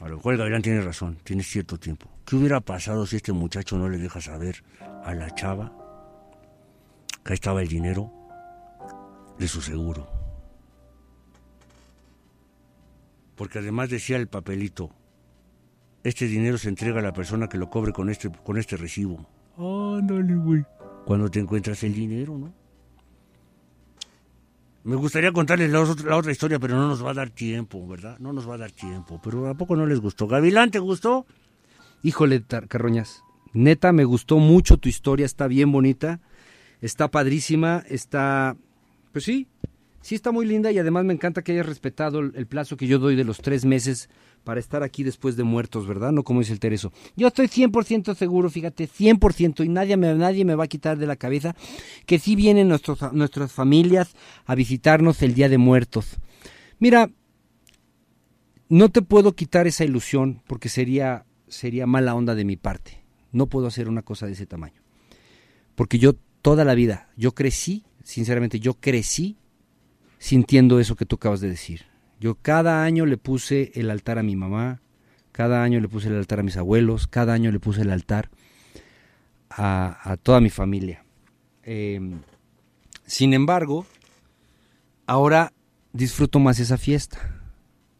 [0.00, 2.08] A lo mejor el gavilán tiene razón, tiene cierto tiempo.
[2.24, 4.62] ¿Qué hubiera pasado si este muchacho no le deja saber
[5.04, 5.72] a la chava
[7.24, 8.12] que estaba el dinero
[9.38, 10.08] de su seguro?
[13.34, 14.90] Porque además decía el papelito,
[16.04, 19.26] este dinero se entrega a la persona que lo cobre con este, con este recibo.
[19.56, 20.64] Ándale, güey.
[21.08, 22.52] Cuando te encuentras el dinero, ¿no?
[24.84, 28.18] Me gustaría contarles la, otra- historia, pero no nos va a dar tiempo, ¿verdad?
[28.18, 29.18] No nos va a dar tiempo.
[29.24, 30.26] Pero ¿a poco no les gustó?
[30.26, 31.24] Gavilán, ¿te gustó?
[32.02, 33.22] Híjole, Carroñas,
[33.54, 36.20] neta me gustó mucho tu historia, está bien bonita,
[36.82, 38.58] está padrísima, está,
[39.10, 39.46] pues sí,
[40.02, 42.98] sí está muy linda y además me encanta que hayas respetado el plazo que yo
[42.98, 44.10] doy de los tres meses
[44.48, 46.10] para estar aquí después de muertos, ¿verdad?
[46.10, 46.90] No como dice el Tereso.
[47.16, 51.06] Yo estoy 100% seguro, fíjate, 100% y nadie me, nadie me va a quitar de
[51.06, 51.54] la cabeza
[52.06, 54.14] que sí vienen nuestros, nuestras familias
[54.46, 56.16] a visitarnos el Día de Muertos.
[56.78, 57.10] Mira,
[58.70, 63.02] no te puedo quitar esa ilusión porque sería, sería mala onda de mi parte.
[63.32, 64.80] No puedo hacer una cosa de ese tamaño.
[65.74, 69.36] Porque yo toda la vida, yo crecí, sinceramente, yo crecí
[70.18, 71.82] sintiendo eso que tú acabas de decir.
[72.20, 74.80] Yo cada año le puse el altar a mi mamá,
[75.32, 78.30] cada año le puse el altar a mis abuelos, cada año le puse el altar
[79.50, 81.04] a, toda mi familia.
[81.62, 82.00] Eh,
[83.06, 83.86] sin embargo,
[85.06, 85.52] ahora
[85.92, 87.40] disfruto más esa fiesta.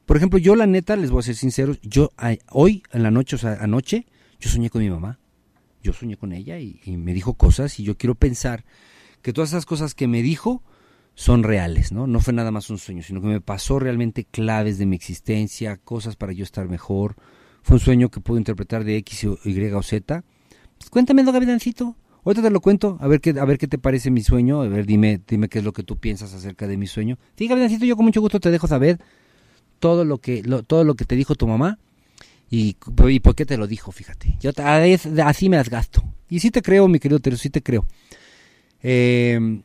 [0.04, 2.10] Por ejemplo, yo la neta, les voy a ser sinceros, yo
[2.50, 4.06] hoy en la noche, o sea, anoche,
[4.40, 5.18] yo soñé con mi mamá.
[5.82, 8.64] Yo soñé con ella y, y me dijo cosas y yo quiero pensar
[9.22, 10.62] que todas esas cosas que me dijo
[11.18, 12.06] son reales, ¿no?
[12.06, 15.76] No fue nada más un sueño, sino que me pasó realmente claves de mi existencia,
[15.76, 17.16] cosas para yo estar mejor.
[17.64, 20.22] Fue un sueño que puedo interpretar de X, Y o Z.
[20.78, 21.96] Pues cuéntamelo, Gavilancito.
[22.24, 24.68] Ahorita te lo cuento, a ver qué, a ver qué te parece mi sueño, a
[24.68, 27.18] ver, dime, dime qué es lo que tú piensas acerca de mi sueño.
[27.36, 29.00] Sí, Gavilancito, yo con mucho gusto te dejo saber
[29.80, 31.80] todo lo que, lo- todo lo que te dijo tu mamá
[32.48, 32.76] y,
[33.08, 34.36] y por qué te lo dijo, fíjate.
[34.40, 34.52] Yo
[35.24, 36.04] así me las gasto.
[36.30, 37.84] Y sí te creo, mi querido Teres, sí te creo.
[38.84, 39.60] Eh,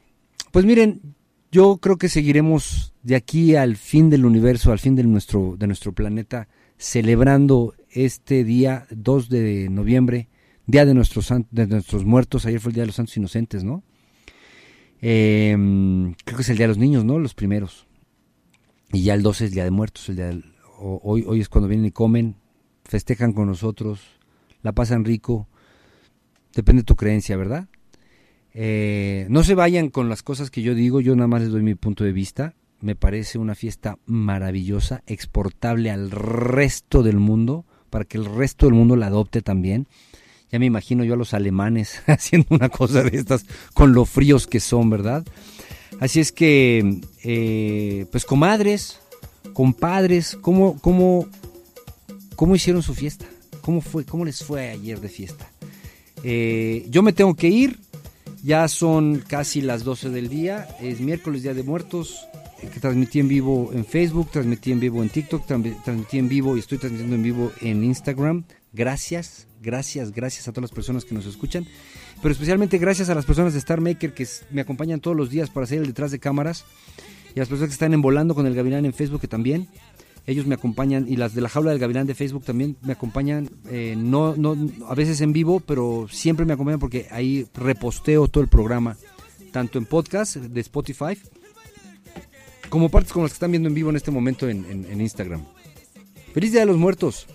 [0.52, 1.00] pues miren,
[1.54, 5.68] yo creo que seguiremos de aquí al fin del universo, al fin de nuestro, de
[5.68, 6.48] nuestro planeta,
[6.78, 10.30] celebrando este día 2 de noviembre,
[10.66, 12.48] Día de nuestros, de nuestros muertos.
[12.48, 13.84] Ayer fue el Día de los Santos Inocentes, ¿no?
[15.00, 15.56] Eh,
[16.26, 17.20] creo que es el Día de los Niños, ¿no?
[17.20, 17.86] Los primeros.
[18.92, 20.10] Y ya el 12 es el Día de Muertos.
[20.10, 20.32] El día
[20.80, 22.36] hoy, hoy es cuando vienen y comen,
[22.84, 24.00] festejan con nosotros,
[24.64, 25.48] la pasan rico.
[26.56, 27.68] depende de tu creencia, ¿verdad?
[28.54, 31.64] Eh, no se vayan con las cosas que yo digo, yo nada más les doy
[31.64, 32.54] mi punto de vista.
[32.82, 38.76] Me parece una fiesta maravillosa, exportable al resto del mundo, para que el resto del
[38.76, 39.88] mundo la adopte también.
[40.52, 44.48] Ya me imagino yo a los alemanes haciendo una cosa de estas, con lo fríos
[44.48, 45.26] que son, ¿verdad?
[46.00, 49.00] Así es que, eh, pues comadres,
[49.54, 51.28] compadres, ¿cómo, cómo,
[52.36, 53.26] ¿cómo hicieron su fiesta?
[53.62, 55.50] ¿Cómo, fue, ¿Cómo les fue ayer de fiesta?
[56.24, 57.80] Eh, yo me tengo que ir,
[58.44, 62.28] ya son casi las 12 del día, es miércoles, Día de Muertos,
[62.62, 66.30] eh, que transmití en vivo en Facebook, transmití en vivo en TikTok, tran- transmití en
[66.30, 68.44] vivo y estoy transmitiendo en vivo en Instagram.
[68.74, 71.66] Gracias, gracias, gracias a todas las personas que nos escuchan,
[72.22, 75.50] pero especialmente gracias a las personas de Star Maker que me acompañan todos los días
[75.50, 76.66] para hacer el detrás de cámaras
[77.36, 79.68] y a las personas que están en Volando con el Gavilán en Facebook que también.
[80.26, 83.50] Ellos me acompañan y las de la jaula del Gavilán de Facebook también me acompañan,
[83.70, 84.56] eh, no, no,
[84.88, 88.96] a veces en vivo, pero siempre me acompañan porque ahí reposteo todo el programa,
[89.52, 91.18] tanto en podcast de Spotify,
[92.70, 95.02] como partes como las que están viendo en vivo en este momento en, en- en
[95.02, 95.44] Instagram.
[96.34, 97.28] Feliz Día de los Muertos.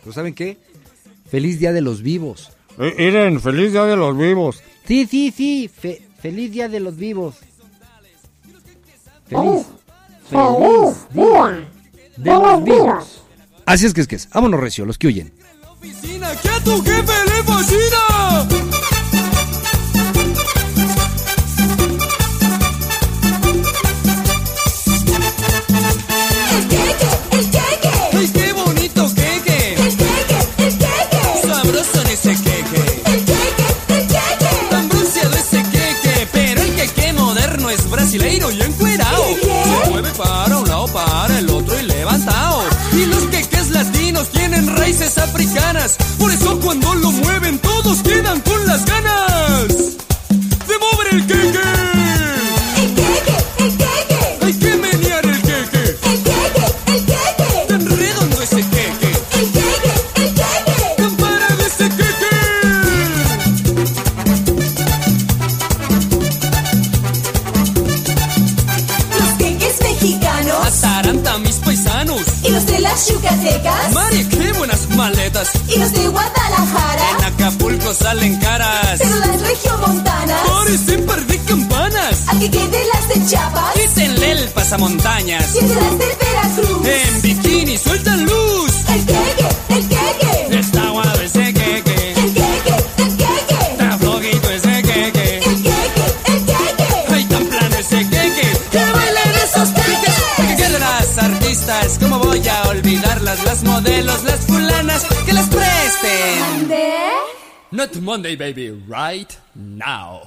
[0.00, 0.58] ¿Pero saben qué?
[1.30, 2.52] Feliz Día de los Vivos.
[2.78, 4.62] Eh, Miren, feliz día de los vivos.
[4.86, 5.68] Sí, sí, sí.
[5.68, 7.36] fe- feliz Día de los Vivos.
[9.26, 9.66] Feliz.
[10.28, 11.68] ¡Feliz día!
[12.16, 13.22] De los vivos.
[13.66, 14.28] Así es que es que es.
[14.30, 15.32] Vámonos recio, los que huyen.
[15.70, 18.23] oficina que a tu jefe le fascina.
[45.18, 47.03] Africanas, por eso cuando lo
[75.78, 78.98] los de Guadalajara, En Acapulco salen caras.
[78.98, 82.22] pero las regiomontanas, Parecen par de campanas.
[82.28, 85.54] al que quede las de Chiapas Quítenle el pasamontañas.
[85.54, 86.86] y el de las de Veracruz.
[86.86, 88.72] En bikini sueltan luz.
[88.88, 92.12] El queque, el queque, Está guado ese queque.
[92.16, 95.38] el queque, el queque, Está flojito ese queque.
[95.38, 97.14] el queque, el queque.
[97.14, 98.58] Ay, tan plano ese queque.
[98.70, 100.56] Que bailen esos queques.
[100.56, 101.98] Que las artistas.
[102.00, 103.42] ¿Cómo voy a olvidarlas?
[103.44, 104.40] Las modelos, las
[108.00, 108.70] Monday, baby.
[108.88, 110.22] Right now.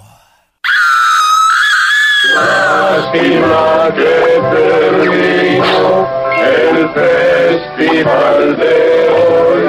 [2.35, 6.07] Lástima que terminó
[6.39, 9.67] el festival de hoy.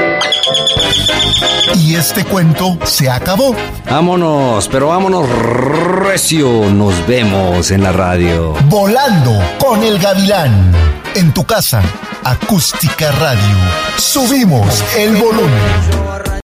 [1.78, 3.55] Y este cuento se acabó.
[3.90, 6.69] Vámonos, pero vámonos recio.
[6.70, 8.55] Nos vemos en la radio.
[8.66, 10.73] Volando con el gavilán.
[11.15, 11.82] En tu casa,
[12.23, 13.56] acústica radio.
[13.97, 16.07] Subimos el volumen.